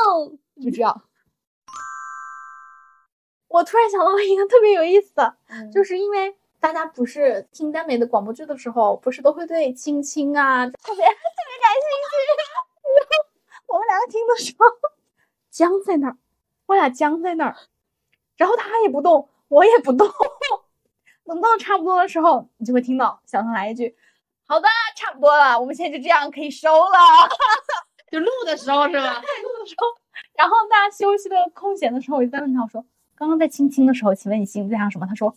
[0.07, 0.31] 哦，
[0.63, 1.03] 就这样。
[3.53, 5.37] 我突然想到了一个特别有意思的，
[5.73, 12.15] 就是因为大家不是听耽美的广播剧的时候，不是都会对青青啊特别 特别感兴趣。
[12.97, 14.67] 然后我们两个听的时候，
[15.51, 16.17] 僵在那儿，
[16.65, 17.57] 我俩僵在那儿，
[18.39, 20.09] 然后他也不动，我也不动。
[21.25, 23.95] 等到差不多的时候，你就会听到小唐来一句
[24.49, 26.99] ：“好的，差不多了，我们现在就这样可以收了。
[28.11, 29.21] ”就录的时候是吧？
[29.21, 29.87] 录的时候，
[30.35, 32.85] 然后大家休息的空闲的时候，我就在问他，我说
[33.23, 35.33] ：“刚刚在亲亲的时候，请问你心里在想什么？”他说：“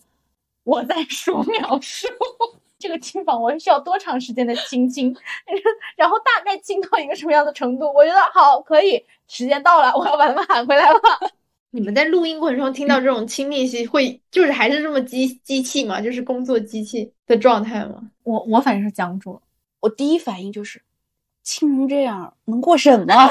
[0.66, 2.08] 我在数秒数，
[2.80, 5.16] 这个亲访我需要多长时间的亲亲，
[5.96, 7.86] 然后大概亲到一个什么样的程度？
[7.94, 11.00] 我觉得好，可以，时间到了，我要把他们喊回来了。
[11.70, 16.02] ”你们在录音过程中听到这种亲密戏，会就是还是这么机机器吗？
[16.02, 18.10] 就是工作机器的状态吗？
[18.24, 19.42] 我我反正是僵住了，
[19.82, 20.82] 我第一反应就是
[21.44, 23.30] 亲成这样能过审吗？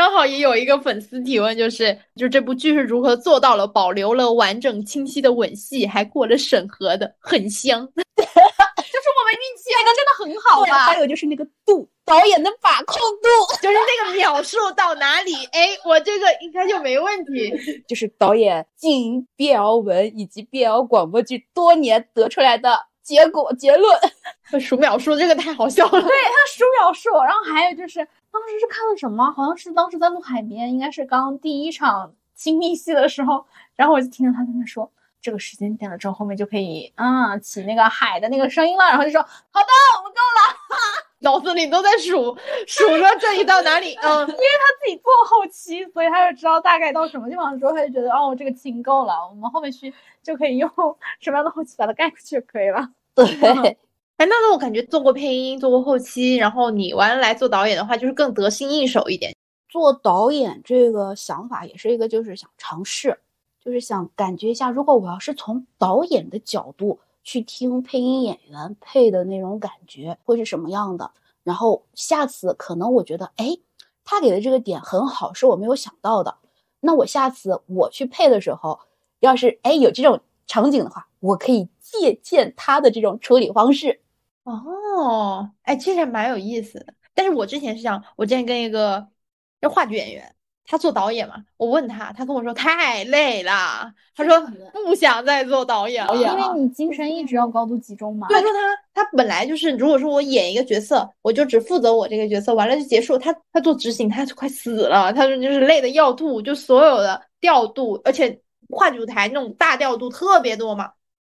[0.00, 7.86] 刚好也有一个粉丝提问，就是就这部剧是如何做到了保留了完整清晰的吻戏，还过了审核的，很香。
[8.16, 10.86] 就是我们运气那个真的很好吧？
[10.86, 13.28] 还有就是那个度，导演的把控度，
[13.60, 17.52] 就是那个秒数到哪里， 哎，我这个应该就没问题。
[17.86, 23.98] 就是导演经营 BL 文以及 BL 广播剧多年得出来的结果结论。
[24.60, 25.90] 数秒数这个太好笑了。
[25.90, 27.98] 对他数秒数，然后还有就是
[28.30, 29.32] 当时是看了什么？
[29.32, 33.44] 好像是当时在录海边，应该是刚第一场亲密戏的时候，
[33.74, 34.90] 然后我就听到他在那说。
[35.22, 40.40] 这个时间点了之后，后面就可以啊起那个海的那个声音了，然后就说好的，我们够了。
[41.22, 42.34] 脑子里都在数
[42.66, 49.92] 数着这里到哪里，嗯，因为他自己做后期，所以他就知道大概到什么地方的时候，他就觉得哦，这个亲够了，我们后面去
[50.22, 50.70] 就可以用
[51.20, 52.88] 什么样的后期把它盖过去就可以了。
[53.14, 53.76] 对，哎，
[54.16, 59.34] 那那我感觉做过配音，做过后期，然后你完了来做导演的话，就是更得心应手一点。
[59.68, 63.18] 做导演这个想法也是一个，就是想尝试。
[63.62, 71.10] 就是想感觉一下，如果我要是从导演的角度去听配音演员配的那种感觉会是什么样的。
[71.44, 73.58] 然后下次可能我觉得，哎，
[74.02, 76.36] 他给的这个点很好，是我没有想到的。
[76.80, 78.80] 那我下次我去配的时候，
[79.20, 80.20] 要是哎有这种
[80.50, 84.00] 场景的话，我可以借鉴他的这种处理方式。
[84.42, 86.92] 哦，哎，其实还蛮有意思的。
[87.14, 89.06] 但是我之前是想，我之前跟一个
[89.60, 90.34] 这话剧演员。
[90.66, 91.34] 他做导演嘛？
[91.56, 93.92] 我问他，他跟我说太累了。
[94.14, 94.40] 他说
[94.86, 98.28] 不想再做导演了，因为你精神一直要高度集中嘛。
[98.28, 103.18] 对，说他他本来就是，如果说我演一个角色，我就只负责我这个角色，完了就结束。
[103.18, 105.12] 他他做执行，他就快死了。
[105.12, 108.40] 他说就是累的要吐，就所有的调度，而且
[108.70, 110.92] 话剧舞台那种大调度特别多嘛，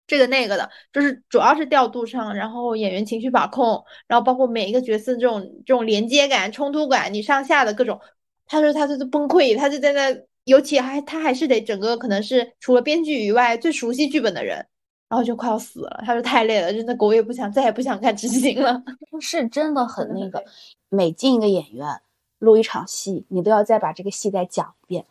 [0.08, 8.00] 这个那个的，就是主要是调度上，然后演员情绪把控，然后包括每一个角色这种这种连接感、冲突感，你上下的各种。
[8.48, 14.58] 他说他就是崩溃，他就在那，尤其还他还是得整个可能是除了编剧以外最熟悉剧本的人，
[15.10, 16.04] 然后就快要死了。
[16.06, 18.84] 他说太累了，真的狗也不想再也不想看执行了。
[19.20, 20.46] 是真的很那个，
[20.90, 21.88] 每进一个演员
[22.38, 25.06] 录一场戏，你都要再把这个戏再讲一遍。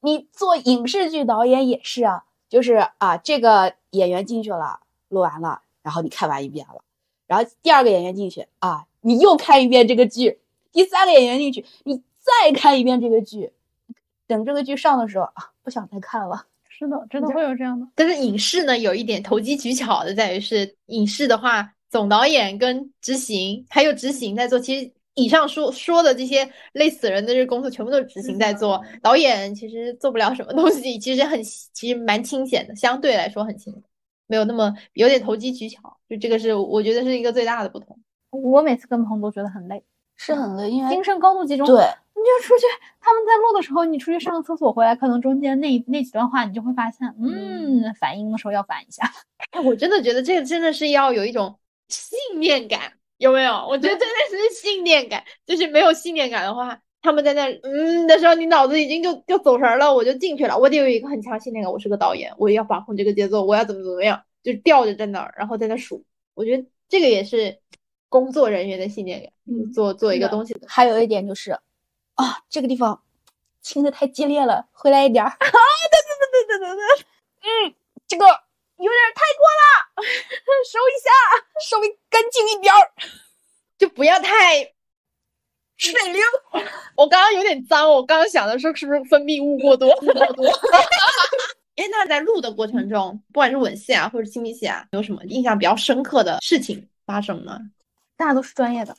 [0.00, 6.82] 你做影视剧导演也是啊，就是啊，这个演员进去了，录完了，然后你看完一遍了，
[7.26, 10.38] 然后第二个演员进去啊，你又看一遍这个剧，
[10.72, 12.02] 第三个演员进去，你。
[12.22, 13.50] 再看一遍这个剧，
[14.26, 16.44] 等这个剧上的时候啊，不想再看了。
[16.68, 17.86] 是的，真的会有这样的。
[17.94, 24.60] 但是影视呢，有一点投机取巧的，在于是影视的话，总导演跟执行还有执行在做。
[24.60, 28.80] 其实以上说说的这些累死人的这工作，全部都是执行在做。
[29.02, 33.74] 导演其实做不了什么东西，其实很其实蛮清闲的，相对来说很清，
[34.26, 35.98] 没有那么有点投机取巧。
[36.08, 37.98] 就这个是我觉得是一个最大的不同。
[38.30, 39.82] 我每次跟朋友都觉得很累，
[40.16, 41.66] 是很累，因为精神高度集中。
[41.66, 41.84] 对。
[42.12, 42.66] 你就出去，
[43.00, 49.10] 他们在录的时候，你出去上个厕所回来，可能中间那那几段话，你就会发现，嗯，反应的时候要反一下。
[49.52, 51.58] 哎，我真的觉得这个真的是要有一种
[51.88, 53.52] 信念感，有没有？
[53.68, 60.58] 我觉得真的是信念感，就是没有信念感的话，他们在那嗯的时候，你脑子已经就就走神了，我就进去了。
[60.58, 66.02] 我得有一个很强信念感，我是个导演，我要把控这个节奏，我要怎么怎么样，就吊着在那儿，然后在那数。
[66.32, 67.58] 我觉得这个也是
[68.08, 70.56] 工作人员的信念感，嗯、做做一个东西。
[70.66, 71.52] 还有一点就是，
[72.14, 73.02] 啊，这个地方
[73.60, 75.28] 亲的太激烈了，回来一点儿。
[75.36, 77.04] 啊，对对对对对对，
[77.68, 77.74] 嗯，
[78.08, 78.24] 这个
[78.80, 80.02] 有点太过了，
[80.66, 81.10] 收一下，
[81.68, 82.92] 稍微干净一点儿，
[83.78, 84.72] 就不要太。
[85.76, 86.20] 水灵，
[86.94, 89.88] 我刚刚有点脏，我刚刚想的是是不是分泌物过多？
[89.96, 90.46] 过多。
[91.76, 97.58] 哎，那在录的过程中，不管是吻戏啊，或者亲密戏啊，有什么印象比较深刻的事情发生吗？
[98.18, 98.94] 大家都是专业的，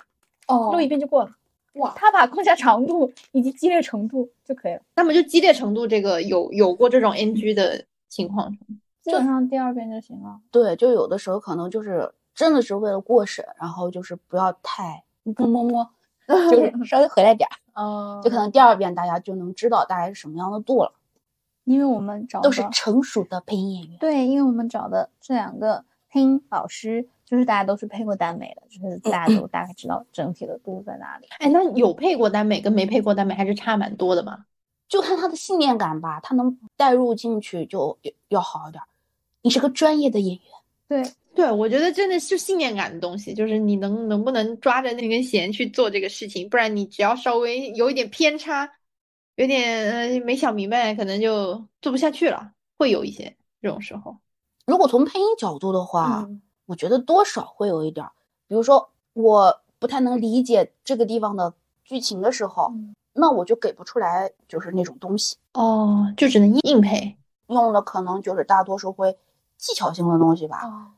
[0.47, 1.29] 哦，录一遍就过了。
[1.73, 4.81] 哇，他把控下长度以及激烈程度就可以了。
[4.95, 8.57] 那么就激烈程度这个有有过这种 NG 的情况，
[9.01, 10.39] 基本上第二遍就行了。
[10.51, 15.89] 对，就有的时候可能就是真的是为了过审，然后就是不要太摸摸摸。
[16.49, 20.93] 就是 稍微回来点儿，嗯，就可能第二遍大家就能知道大概是什么样的度了。
[21.65, 31.27] 因为我们找都是成熟的配音演员，对，因为我们找的这两个配音老师，就是大家都是配过耽美的，就是大家都大概知道整体的度在哪里。
[31.39, 34.45] 哎，那有配过耽美跟没配过耽美还是差蛮多的嘛？
[34.87, 37.97] 就看他的信念感吧，他能带入进去就
[38.29, 38.81] 要好一点。
[39.41, 40.43] 你是个专业的演员，
[40.87, 41.11] 对。
[41.33, 48.69] 对，我觉得真的是信念感的东西，就是你能能不能抓着那根弦去做这个事情，不然你只要稍微有一点偏差，
[49.35, 54.17] 有点呃没想明白，可能就做不下去了，会有一些这种时候。
[54.65, 58.05] 如果从配音角度的话，嗯、我觉得多少会有一点，
[58.49, 61.53] 比如说我不太能理解这个地方的
[61.85, 67.15] 剧情的时候，嗯、那我就给不出来就是那种东西哦，就只能硬配，
[67.47, 69.17] 用的可能就是大多数会
[69.61, 70.59] 技巧性的东西吧。
[70.65, 70.91] 哦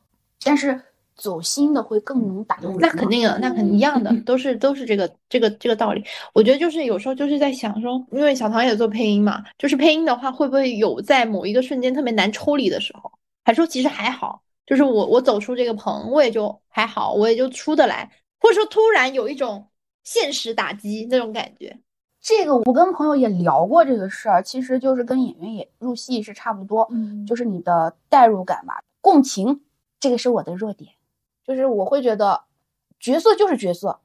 [0.46, 0.78] 但是
[1.16, 2.80] 走心的会更能打动人。
[2.80, 6.04] 那肯定的，那肯定一样的， 都是都是这个这个这个道理。
[6.34, 13.10] 我觉得就是有时候就是在想说，因为小唐也做配音嘛，就是配音的话，会不会有在某一个瞬间特别难抽离的时候？
[13.44, 19.66] 还说其实还好，就是我我走出这个棚，我也就还好，我也就出得来，或者说突然有一种
[20.02, 21.78] 现实打击那种感觉。
[22.24, 29.60] 这个我跟朋友也聊过这个事儿，其实就是跟演员也入戏是差不多，嗯，就是你的代入感吧，共情。
[30.00, 30.92] 这个是我的弱点，
[31.46, 32.44] 就是我会觉得
[32.98, 34.00] 角色就是角色，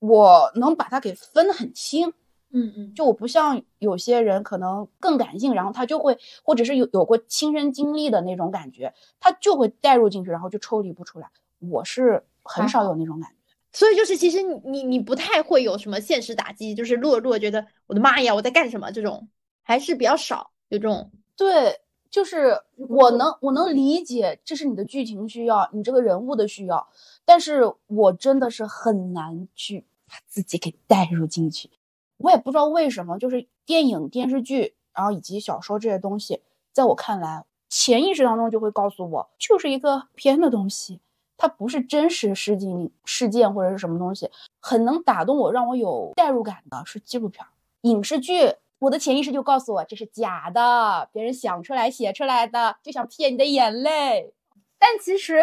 [0.00, 2.12] 我能把它给分得很清。
[2.50, 11.30] 嗯嗯，就我不像有些人可能更感性，然后他就会，或者是有有过亲身经历的那种感觉，他就会带入进去，然后就抽离不出来。
[11.70, 13.36] 我是很少有那种感觉，
[13.72, 19.28] 所以就是其实你你你不太会有什么现实打击，就是落落觉得我的妈呀我在干什么这种
[19.62, 21.80] 还是比较少有这种对。
[22.12, 26.86] 就是我能我能理解这是你的剧情需要，你这个人物的需要，
[27.24, 31.70] 但是我真的是很难去把自己给带入进去。
[32.18, 41.00] 我也不知道为什么，就是电影、电视剧，然后以及小说这些东西，在我看来，潜意识当中就会告诉我，就是一个偏的东西，
[41.42, 44.30] 它不是真实事情事件或者是什么东西。
[44.60, 47.44] 很能打动我，让我有代入感的是纪录片、
[47.80, 48.54] 影视剧。
[48.78, 54.32] 我的潜意识就告诉我这是假的，别人想出来写出来的，就想骗你的眼泪。
[54.78, 55.42] 但其实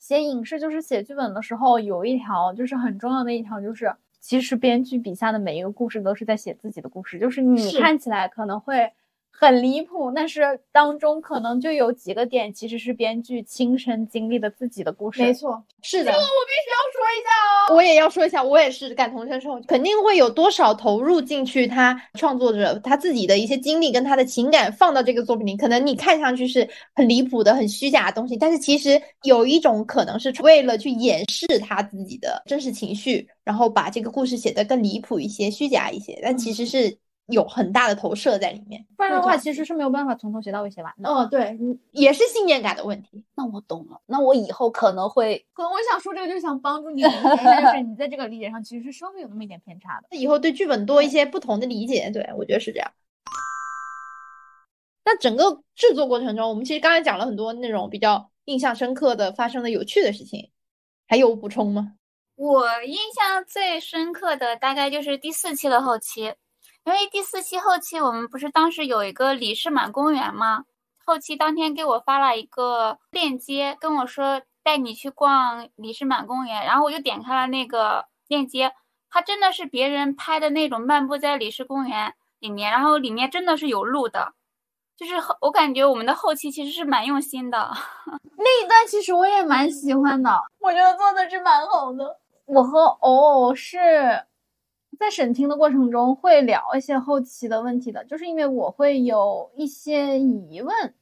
[0.00, 8.92] 写影视就是写剧本的时候，有一条就是很重要的一条，就是其实编剧笔下的每一个故事都是在写自己的故事，就是你看起来可能会
[9.30, 15.22] 很离谱，但是当中可能就有几个点其实是编剧亲身经历的自己的故事。
[15.22, 16.12] 没错，是的。
[16.12, 17.30] 这个我必须要说一下
[17.72, 17.74] 哦。
[17.74, 36.94] 我也要说一下，我也是感同身受，肯定会有多少投入进去，他创作者他自己的一些经历跟他的情感放到这个作品里，可能你看上去是很离谱的、很虚假的东西，但是其实有一种可能是为了去掩饰他自己的真实情绪，然后把这个故事写得更离谱一些、虚假一些，但其实是
[37.30, 38.84] 有很大的投射在里面。
[38.96, 41.08] 不然的话，其实是没有办法从头写到尾写完的。
[41.08, 41.58] 哦，对，
[41.92, 43.24] 也是信念感的问题。
[43.34, 50.08] 那我懂了，那我以后可能会，可能我想说这个就是想帮助你理解，但是你在这个理解上其实是稍微有那么一点偏差的。
[50.10, 52.90] 那以后对剧本多一些不同的理解，对我觉得是这样。
[55.04, 60.50] 那整个制作过程中，我们其实刚才讲了很多那种比较印象深刻的、发生的有趣的事情，
[61.08, 61.94] 还有补充吗？
[62.36, 66.32] 我印象最深刻的大概就是第四期的后期，
[66.84, 70.64] 因为第四期后期我们不是当时有一个李士满公园吗？
[71.04, 78.72] 后期当天给我发了一个链接，跟我说带你去逛李士满公园，然后我就点开了那个链接，
[79.10, 84.34] 它真的是别人拍的那种漫步在李氏公园里面，然后里面真的是有路的，
[84.96, 87.72] 就是我感觉我们的后期其实是蛮用心的。
[88.38, 92.18] 那一段其实我也蛮喜欢的，我觉得做的是蛮好的。
[92.46, 94.24] 我和偶偶是
[95.00, 100.94] 在审听的过程中会聊一些后期的问题的，就是因为我会有一些疑问，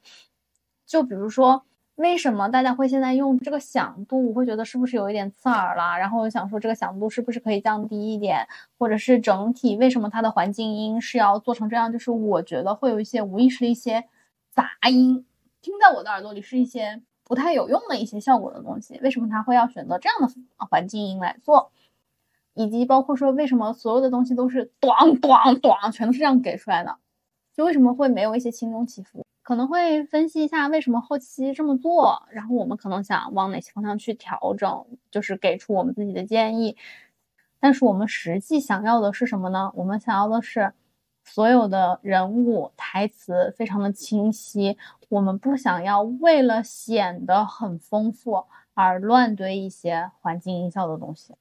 [0.87, 1.65] 就比如说
[1.97, 5.99] 为什么大家会现在用这个响度，我会觉得是不是有一点刺耳啦？
[5.99, 8.47] 然后我想说这个响度是不是可以降低一点，
[8.79, 11.93] 或者是整体为什么它的环境音是要做成这样？
[11.93, 14.05] 就是我觉得会有一些无意识的一些
[14.53, 15.27] 杂音，
[15.61, 19.01] 听在我的耳朵里是一些不太有用的一些效果的东西。
[19.03, 20.29] 为什么他会要选择这样的
[20.71, 21.73] 环境音来做？
[22.59, 26.97] 以及包括说为什么所有的东西都是咣咣咣，全都是这样给出来的？
[27.55, 29.25] 就为什么会没有一些轻重起伏？
[29.45, 36.77] 可能会分析一下为什么后期这么做，然后我们可能想往哪些方向去调整，就是给出我们自己的建议。
[37.61, 39.71] 但是我们实际想要的是什么呢？
[39.77, 40.73] 我们想要的是
[41.25, 44.77] 所有的人物台词非常的清晰，
[45.09, 48.45] 我们不想要为了显得很丰富
[48.75, 51.35] 而乱堆一些环境音效的东西。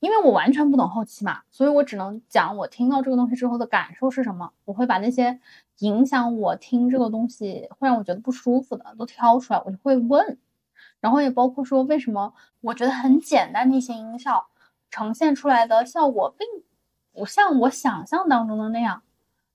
[0.00, 4.52] 因为我完全不懂后期嘛，所以我只能讲我听到这个东西之后的感受是什么。
[4.64, 5.40] 我会把那些
[5.78, 10.38] 影响我听这个东西会让我觉得不舒服的都挑出来，我就会问。
[11.00, 14.48] 然后也包括说为什么我觉得很简单的一些音效
[14.90, 16.46] 呈现出来的效果并
[17.12, 19.02] 不像我想象当中的那样。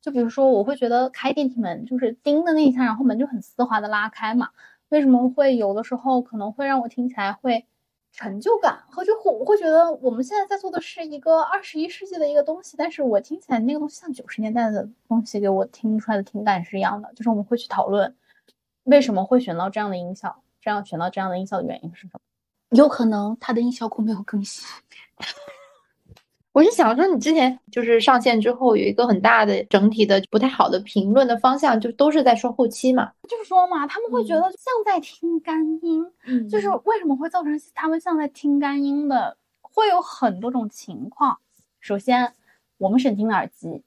[0.01, 4.49] 就比如说，我会觉得开电梯门就是叮的那一下，然后门就很丝滑的拉开嘛。
[4.89, 7.67] 为什么会有的时候可能会让我听起来会？
[8.11, 17.11] 成就感和就我会觉得我们现在在做的是一个二十一世纪的一个东西，但是我听起来那个东西像九十年代的东西，给我听出来的听感是一样的。
[17.15, 18.15] 就是我们会去讨论
[18.83, 22.19] 为什么会选到这样的音效，这样选到这样的音效的原因是什么？
[22.75, 24.67] 有可能他的音效库没有更新。
[26.53, 41.37] 我是想说，你之前就是上线之后有一个很大的整体的不太好的评论的方向，就都是在说后期嘛，就是说嘛，他们会觉得像在听干音，嗯，就是为什么会造成他们像在听干音的，会有很多种情况。
[41.79, 42.33] 首先，
[42.77, 43.81] 我们审听的耳机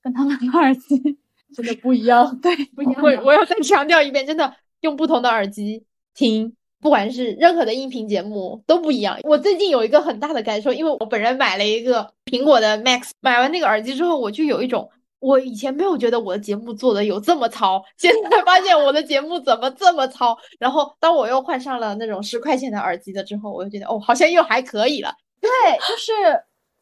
[0.00, 1.18] 跟他们的耳机
[1.52, 3.02] 真的不一样，对， 不一样。
[3.02, 5.84] 我我要再强调一遍，真的用不同的耳机
[6.14, 6.54] 听。
[6.84, 9.18] 不管是任何的音频节目都不一样。
[9.22, 20.36] 我最近有一个很大的感受，因为我本人买了一个苹果的 Max，买完那个耳机之后，我就有一种我以前没有觉得我的节目做的有这么糙，现在发现我的节目怎么这么糙。
[20.58, 25.14] 然后当我又换上了那种十块钱的耳机的之后，我就觉得哦，好像又还可以了。
[25.40, 25.50] 对，
[25.88, 26.12] 就是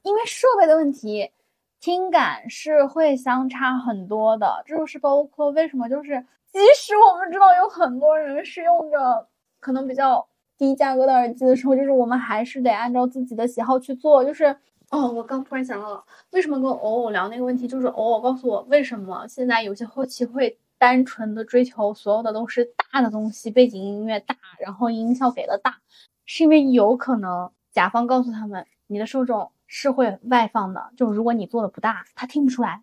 [0.03, 1.30] 因为设备的问题，
[1.80, 4.64] 听感是会相差很多的。
[4.66, 9.28] 这就是包括为什么就是即使我们知道有很多人是用着。
[9.62, 10.26] 可能比较
[10.58, 14.24] 低价格的耳机的时候，就是我们还是得按照自己的喜好去做。
[14.24, 14.56] 就是
[14.90, 17.68] 哦，我刚突然想到了，为什么跟偶偶聊那个问题？
[17.68, 25.78] 就是偶偶告诉我，为什么现在有些后期会单纯的追求所有的都是大的东西，背景音乐大，然后音效给的大，
[26.26, 32.82] 是因为有可能甲方告诉他们，你的受众是会外放的，就如果你做的不大，他听不出来，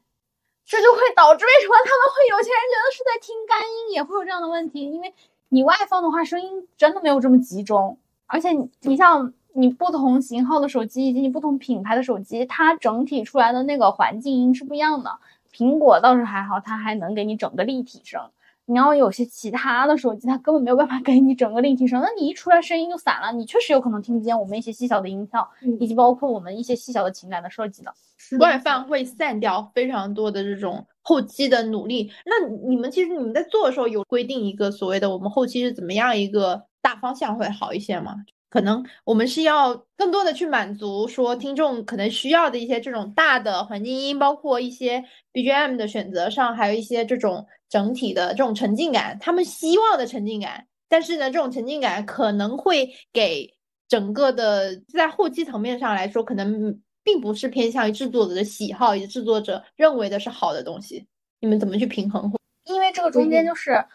[0.66, 5.14] 这就会导致为什么他们会有些人觉得是在听干音，也会有这样的问题，因为。
[5.50, 7.98] 你外放的话，声音真的没有这么集中，
[8.28, 15.12] 而且你你像你不同型号的手机以及你不同品牌的手机，它整体出来的那个环境音是不一样的。
[15.52, 18.22] 苹果倒是还好，它还能给你整个立体声。
[18.66, 27.92] 你要有些其他的手机，它根本没有办法给你整个立体声，那你一出来声音就散了，你确实有可能听不见我们一些细小的音效，以及包括我们一些细小的情感的设计的。
[28.38, 32.12] 外放会散掉非常多的这种后期的努力。
[32.24, 38.14] 那你们其实你们在做的时候有规定一个所谓的我们后期是怎么样一个大方向会好一些吗？
[38.52, 45.04] 可能我们是要更多的去满足说听众可能需要的一些这种大的环境音，包括一些
[45.34, 50.68] BGM 的选择上，还有一些这种整体的这种沉浸感，他们希望的沉浸感。
[50.88, 53.52] 但是呢，这种沉浸感可能会给
[53.88, 61.08] 整个的在后期层面上来说，可能并不是偏向于制作者的喜好以及制作者认为的是好的东西。
[61.40, 62.32] 你们怎么去平衡？
[62.66, 63.86] 因为这个中间就是。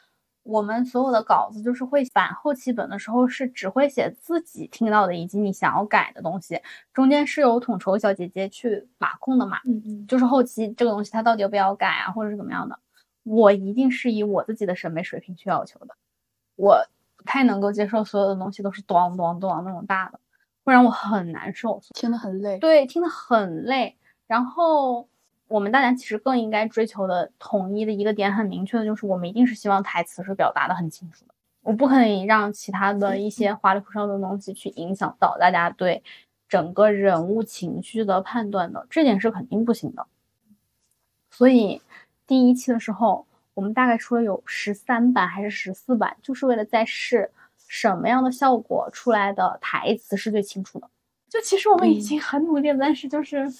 [0.47, 6.61] 我们所有的稿子就是会反后期本的时候是只会写自己听到的以及你想要改的东西，
[6.93, 9.57] 中间是有统筹小姐姐去把控的嘛。
[9.64, 12.79] 嗯嗯，就是后期这个东西它到底要不要改啊，或者是怎么样的，
[13.22, 15.97] 我一定是以我自己的审美水平去要求的。
[16.57, 16.76] 我
[17.17, 20.21] 不太能够接受所有的东西都是咚咚咚那种大的，
[20.64, 22.58] 会让我很难受，听得很累。
[22.58, 23.96] 对，听得很累，
[24.26, 25.08] 然后。
[25.46, 31.34] 我们大家其实更应该追求的统一的一个点很明确的就是，我们一定是希望台词是表达的很清楚的。
[31.61, 36.03] 我不可以让其他的一些花里胡哨的东西去影响到大家对
[36.49, 40.07] 整个人物情绪的判断的，这点是肯定不行的。
[41.30, 41.82] 所以
[42.26, 47.30] 第一期的时候，我们大概出了有十三版还是十四版，就是为了在试
[47.66, 50.88] 什么样的效果出来的台词是最清楚的。
[51.28, 53.53] 就其实我们已经很努力了，但是就是。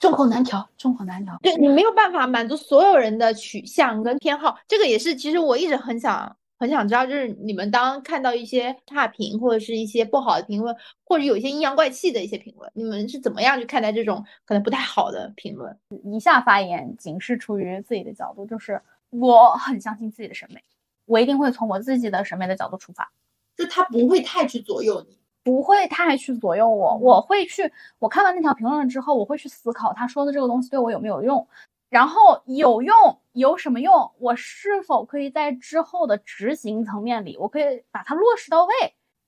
[0.00, 1.36] 众口难调，众口难调。
[1.42, 10.72] 对你没有办法满足所有人的取向跟偏好，这个也是其实我一直很想很想知道，就是你们当看到一些差评或者是一些不好的评论，
[11.04, 15.76] 或者有一些阴阳怪气的一些评论，你们是怎么样去看待这种可能不太好的评论？
[16.04, 18.80] 以下发言仅是出于自己的角度，就是
[19.10, 20.62] 我很相信自己的审美，
[21.08, 23.10] 我一定会从我自己的审美的角度出发，
[23.56, 25.18] 就他不会太去左右你。
[25.44, 31.48] 不会太去左右我，我会去，我看完那条评论之后，我会去思考他说的这个东西对我有没有用，
[31.88, 32.94] 然后有用
[33.32, 38.72] 有什么用，我是否可以在之后的执行层面里，我可以把它落实到位。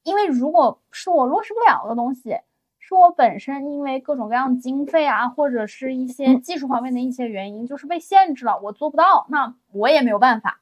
[0.03, 2.37] 因为如果是我落实不了的东西，
[2.79, 10.61] 是我本身因为各种各样经费啊，或者是一些技术方面的一些原因，就是被限制了，我做不到，那我也没有办法。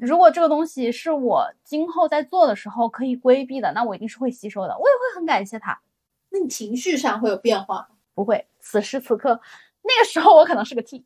[0.00, 5.80] 如果这个东西是我今后在做的时候可以规避的，那我一定是会吸收的，我也会很感谢他。
[6.28, 7.88] 那你情绪上会有变化？
[8.14, 9.40] 不会，此时此刻，
[9.82, 11.04] 那个时候我可能是个 T。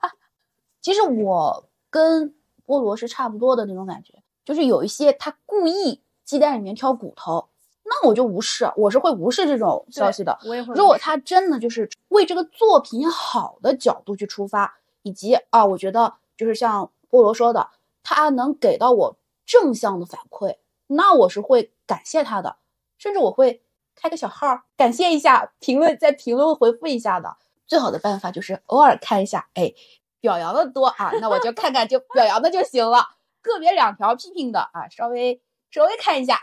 [0.80, 2.34] 其实我跟
[2.64, 7.48] 菠萝是差不多的那种感觉，就是有一些他故意鸡蛋里面挑骨头，
[7.84, 10.38] 那我就无视，我是会无视这种消息的。
[10.46, 10.72] 我也会。
[10.74, 17.68] 如果他真的就是为这个作品好的角度去出发，以及啊，我觉得就是像菠萝说的。
[18.08, 22.58] 他能给到我正向的反馈，那我是会感谢他的，
[22.98, 23.64] 甚至我会
[23.96, 27.36] 开个小号感谢一下评论，在评论回复一下的。
[27.66, 29.74] 最好的办法就是偶尔看一下，哎，
[30.20, 33.16] 表扬的多啊，那我就看看就表扬的就行了。
[33.42, 35.42] 个别两条批评的啊，稍微
[35.72, 36.38] 稍微看一下，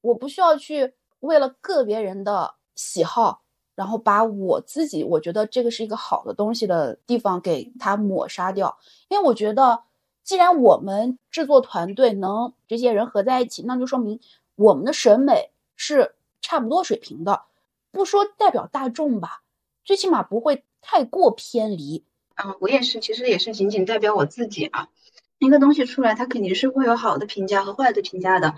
[0.00, 3.42] 我不需要去为了个别人的喜好，
[3.76, 8.76] 然后把我自己我觉得这个是一个好的东西的地方给它抹杀掉，
[9.08, 9.84] 因为我觉得。
[10.28, 14.20] 既然我们制作团队能这些人合在一起，那就说明
[14.56, 17.44] 我们的审美是差不多水平的，
[17.90, 19.40] 不说代表大众吧，
[19.86, 22.04] 最起码不会太过偏离。
[22.36, 24.90] 嗯，我也是，其实也是仅仅代表我自己啊。
[25.38, 28.54] 一个东西出来，它肯定是会有好的评价和坏的评价的，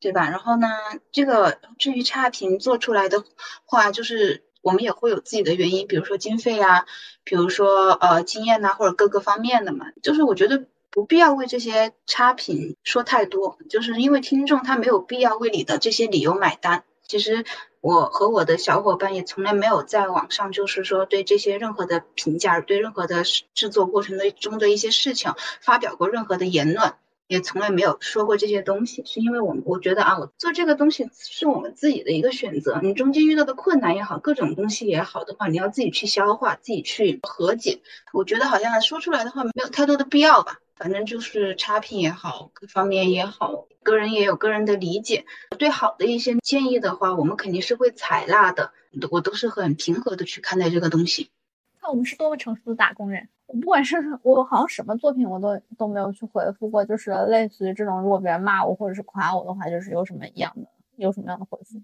[0.00, 0.30] 对吧？
[0.30, 0.68] 然后呢，
[1.12, 3.22] 这个至于差评做出来的
[3.66, 6.86] 话，就是我们也会有自己的原因，比如说经费啊，
[7.24, 9.92] 比如说呃经验呐，或者各个方面的嘛。
[10.02, 10.64] 就是我觉得。
[10.90, 16.84] 不必要为这些差评说太多，就是因为听众他没有必要为你的这些理由买单。
[17.06, 17.44] 其实
[17.80, 26.92] 我和我的小伙伴也从来没有在网上就是说对这些任何的评价，对任何的制作过程的中的一些事情发表过任何的言论，
[27.26, 29.02] 也从来没有说过这些东西。
[29.06, 32.80] 是因为我我觉得啊，我做这个东西是我们自己的一个选择。
[32.82, 37.80] 你中间遇到的困难也好，各种东西也好的话，你要自己去消化，自己去和解。
[38.12, 40.58] 我觉得好像说出来的话没有太多的必要吧。
[40.80, 45.26] 反正就是差评也好，各方面也好，个人也有个人的理解。
[45.58, 48.72] 对好的一些建议的话，我们肯定是会采纳的。
[49.10, 51.30] 我都是很平和的去看待这个东西。
[51.78, 53.28] 看我们是多么成熟的打工人。
[53.44, 60.66] 我不管是我好像什么作品，我都都没有去回复过，就是类似于这种，如果别人骂我或者是夸我的话，就是有什么一样的，
[60.96, 61.82] 有什么样的回复？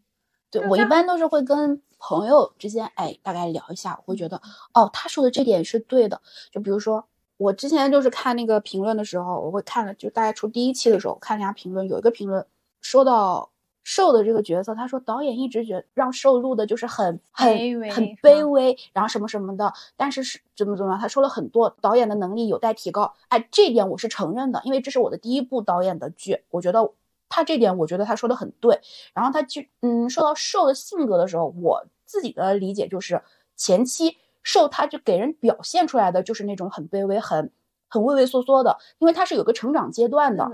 [0.51, 4.40] 对我一般都是会跟朋友之间，哎，大概聊一下，我会觉得，
[4.73, 6.23] 哦，他说的这点是对的。
[6.51, 7.06] 就比如说。
[7.38, 12.44] 我之前就是看那个评论的时候，我会看了，就大概出第一期的时候看人家评论，有一个评论
[12.80, 13.50] 说到
[13.84, 17.48] 瘦的这个角色，他说导演一直觉让瘦录的就是很很
[17.90, 26.90] 很卑微，然后什么什么的，但是是怎么怎么样，他说了很多导演的能力有待提高，哎，这点我是承认的，因为这是我的第一部导演的剧，我觉得
[27.28, 28.80] 他这点我觉得他说的很对，
[29.12, 33.22] 然后他就嗯说到瘦的性格的时候，我自己的理解就是
[33.56, 34.16] 前期。
[34.47, 37.51] 瘦，他就给人表现出来的就是那种很卑微、很
[37.89, 40.48] 很畏畏缩缩的，因为他是有个成长阶段的。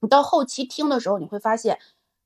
[0.00, 1.78] 你到后期听的时候，你会发现，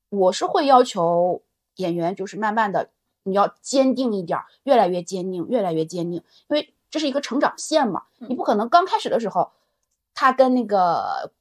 [0.09, 1.43] 我是会要求
[1.75, 2.89] 演员就是慢慢的，
[3.21, 8.05] 你要坚定一点，越来越坚定，越来越坚定，因为这是一个成长线嘛。
[8.17, 9.51] 你不可能刚开始的时候，
[10.15, 11.31] 他跟那个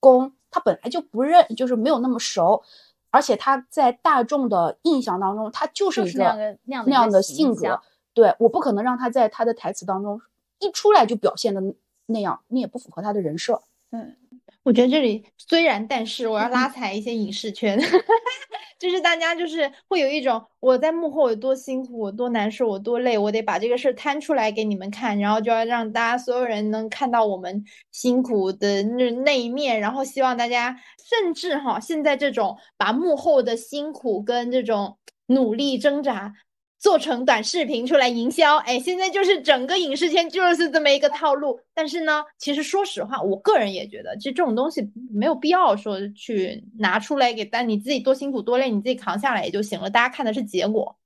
[0.00, 2.62] 公，他本来就不认，就是没有那么熟，
[3.10, 7.82] 而且他在大众的印象当中，他就是一个那样的性格。
[8.20, 10.20] 对，我不可能让他在他的台词当中
[10.58, 11.62] 一出来就表现的
[12.04, 13.62] 那样，你也不符合他的人设。
[13.92, 14.14] 嗯，
[14.62, 17.80] 我觉得这里虽然但是我要拉踩一些影视圈，
[18.78, 34.98] 就是大家就是会有一种我在幕后有多辛苦，我多难受，我多累，我得把这个事儿摊出来给你们看，然后就要让大家所有人能看到我们辛苦的那那一面，然后希望大家甚至哈现在这种把幕后的辛苦跟这种
[35.28, 36.34] 努力挣扎。
[36.80, 41.60] 做成短视频出来营销，哎，现在就是整个影视圈就是这么一个套路。
[41.74, 49.90] 但是呢，其实说实话，我个人也觉得，其实这种东西没有必要说去拿出来给，但你自己多辛苦多累，你自己扛下来也就行了。
[49.90, 50.96] 大家看的是结果，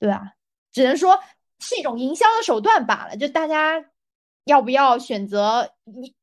[0.00, 0.34] 对吧？
[0.72, 1.20] 只能说
[1.60, 3.16] 是一种营销的手段罢了。
[3.16, 3.84] 就大家
[4.44, 5.70] 要不要选择，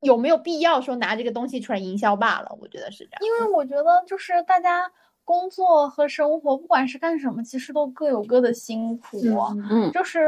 [0.01, 2.53] 有没有必要说拿这个东西出来营销罢了？
[2.59, 3.19] 我觉得是这样。
[3.21, 4.91] 因为我觉得就是大家。
[5.29, 9.19] 工作和生活，不管是干什么，其实都各有各的辛苦。
[9.69, 10.27] 嗯，就是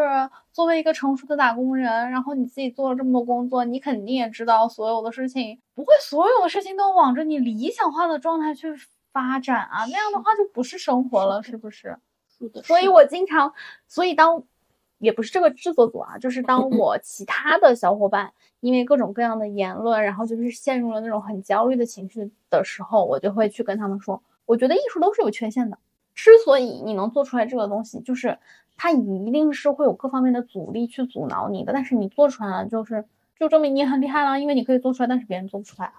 [0.52, 8.68] 作为一个成熟的打工人，然后你自己做了这么多工作，你肯定也知道，所有的事情不会所有的事情都往着你理想化的状态去
[9.12, 11.98] 发展啊，那样的话就不是生活了，是不是？
[12.38, 12.62] 是的。
[12.62, 13.52] 所以我经常，
[13.88, 14.44] 所以当
[15.00, 24.22] 也不是这个制作组啊，就是当我其他的小伙伴因为各种各样的言论，然后就是陷入了那种很焦虑的情绪的时候，我就会去跟他们说。
[24.52, 25.78] 我觉得艺术都是有缺陷的，
[26.14, 28.38] 之所以你能做出来这个东西，就是
[28.76, 31.72] 它一定是会有各方面的阻力去阻挠你的。
[31.72, 33.06] 但是你做出来了，就是
[33.40, 35.94] 就证明你很厉害了，因为你可以做出来，但是别人做不出来。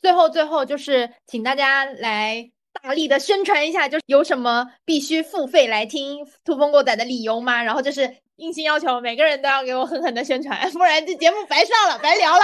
[0.00, 7.62] 最后，最后就是请大家来大力的宣传一下，就是有什么必须付费来听《突风过载》的理由吗？
[7.62, 12.42] 然后就是硬性要求每个人都要给我狠狠的宣传，不然这节目白上了，白聊了。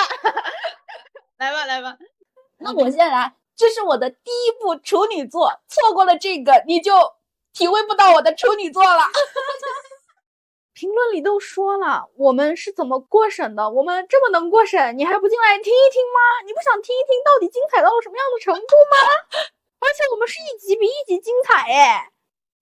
[1.37, 1.99] 来吧，来吧，
[2.59, 3.40] 那我先来。
[3.61, 6.95] 这是我的第一部处女作，错过了这个你就
[7.53, 9.05] 体会不到我的处女作了。
[10.73, 13.69] 评论里都说了，我们是怎么过审的？
[13.69, 16.41] 我们这么能过审，你还不进来听一听吗？
[16.47, 18.97] 你不想听一听到底精彩到了什么样的程度吗？
[19.79, 22.11] 而且我们是一集比一集精彩哎！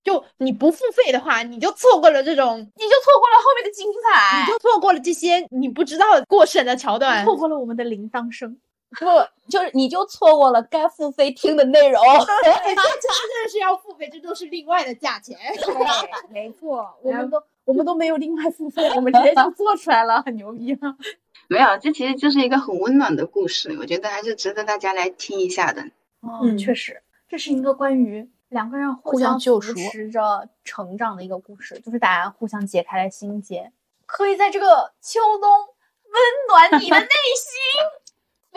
[0.02, 8.60] 就你不付费的话，你就错过了这种，你就错过了后面的精彩，你就错过了这些你不知道过审的桥段，错过了我们的铃铛声。
[8.90, 9.06] 不，
[9.50, 12.02] 就是你就错过了该付费听的内容。
[12.02, 15.36] 这真的是要付费，这都是另外的价钱。
[15.54, 20.96] 对，没错， 我们都我们都没有另外付费，我们直接就做出来了，很牛逼啊！
[21.48, 25.82] 没有，这其实就是一个很温暖的故事，我觉得还是值得大家来听一下的。
[26.22, 33.70] 嗯，确实，这是一个关于两个人互相扶持着成长的一个故事，就是大家互相解开了心结，
[34.06, 36.14] 可以在这个秋冬温
[36.48, 37.54] 暖你的内心。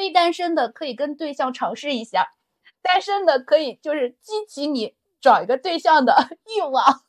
[0.01, 2.33] 非单身的可以跟对象尝试一下，
[2.81, 7.03] 单身的可以就是激起你找一个对象的 欲望。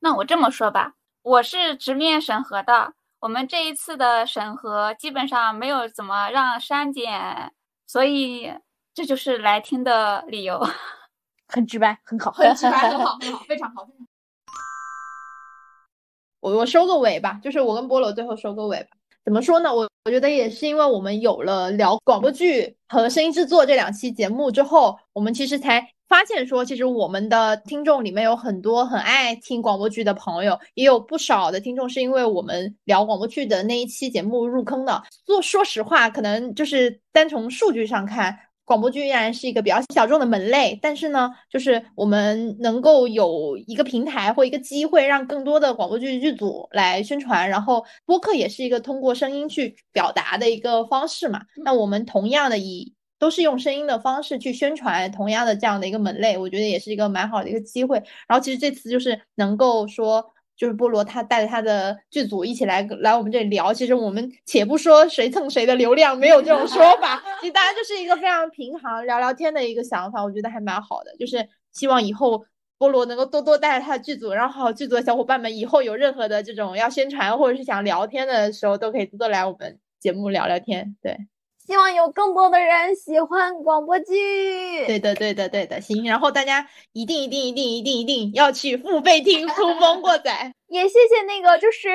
[0.00, 7.54] 那我这么说吧，我是直面审核的，我们这一次的审核基本上没有怎么让删减，
[7.86, 8.52] 所以
[8.92, 10.62] 这就是来听的理由。
[11.48, 13.88] 很直白，很好，很直白， 很好，很好，非常好。
[16.40, 18.90] 我我收个尾吧，就是我跟菠萝最后收个尾吧。
[19.26, 19.74] 怎么说呢？
[19.74, 35.02] 我我觉得也是因为我们有了聊广播剧和声音制作这两期节目之后，我们其实才发现说，其实我们的听众里面有很多很爱听广播剧的朋友，也有不少的听众是因为我们聊广播剧的那一期节目入坑的。
[35.26, 38.38] 说说实话，可能就是单从数据上看。
[38.66, 51.40] 广播剧依然是一个比较小众的门类，但是呢，就是我们能够有一个平台或一个机会，让更多的广播剧剧组来宣传，然后播客也是一个通过声音去表达的一个方式嘛。
[51.64, 57.96] 那我们同样的以都是用声音的方式去宣传同样的这样的一个门类，我觉得也是一个蛮好的一个机会。
[58.26, 60.32] 然后其实这次就是能够说。
[60.56, 71.14] 就是菠萝他带着他的剧组一起来来我们这里聊，其实我们且不说谁蹭谁的流量，没有这种说法， 其实大家就是一个非常平常聊聊天的一个想法，我觉得还蛮好的。
[71.18, 72.44] 就是希望以后
[72.78, 80.96] 菠萝能够多多带着他的剧组，然后剧组的小伙伴们以后有任何的这种要宣传或者是想聊天的时候，都可以多多来我们节目聊聊天。
[81.02, 81.16] 对。
[81.66, 84.86] 希望有更多的人喜欢广播剧。
[84.86, 86.04] 对的，对的，对的，行。
[86.04, 90.54] 然后大家一定、一定、一定、一定、一定要去付费听《突风过载》。
[90.72, 91.88] 也谢谢那个，就是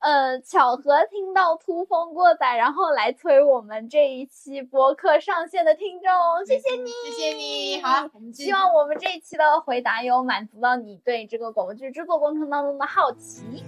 [0.00, 7.80] 呃，巧合听到《突风过载》，然后来催我们这一期播客上线的听众，谢谢你，谢谢你。
[7.82, 13.62] 好，希望我们这一期的回答有满足到你对这个广播剧制作过程当中的好奇。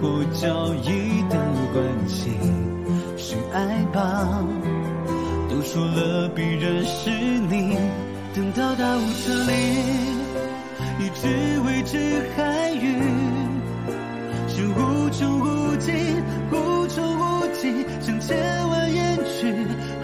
[0.00, 0.86] 或交易
[1.28, 1.37] 的关系是
[3.52, 4.46] 爱吧？
[5.50, 7.76] 都说了必然是你，
[8.34, 9.52] 等到大雾撤离，
[11.04, 12.96] 一直未知海域
[14.48, 15.94] 是无穷无尽，
[16.52, 18.36] 无穷无尽，像千
[18.68, 19.54] 万雁去，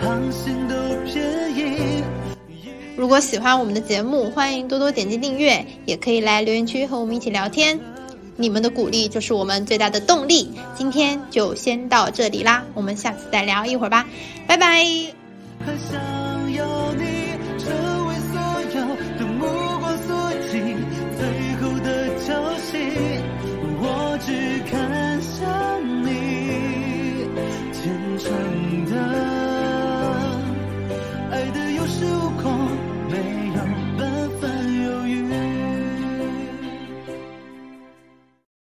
[0.01, 2.03] 航行都便宜。
[2.97, 7.79] 如果喜欢我们的节目，欢迎多多点击订阅，也可以来留言区和我们一起聊天。
[8.37, 10.51] 你们的鼓励就是我们最大的动力。
[10.77, 14.07] 今天就先到这里啦，我们下次再聊一会儿吧，
[14.47, 14.85] 拜拜。
[15.79, 17.14] 想有你。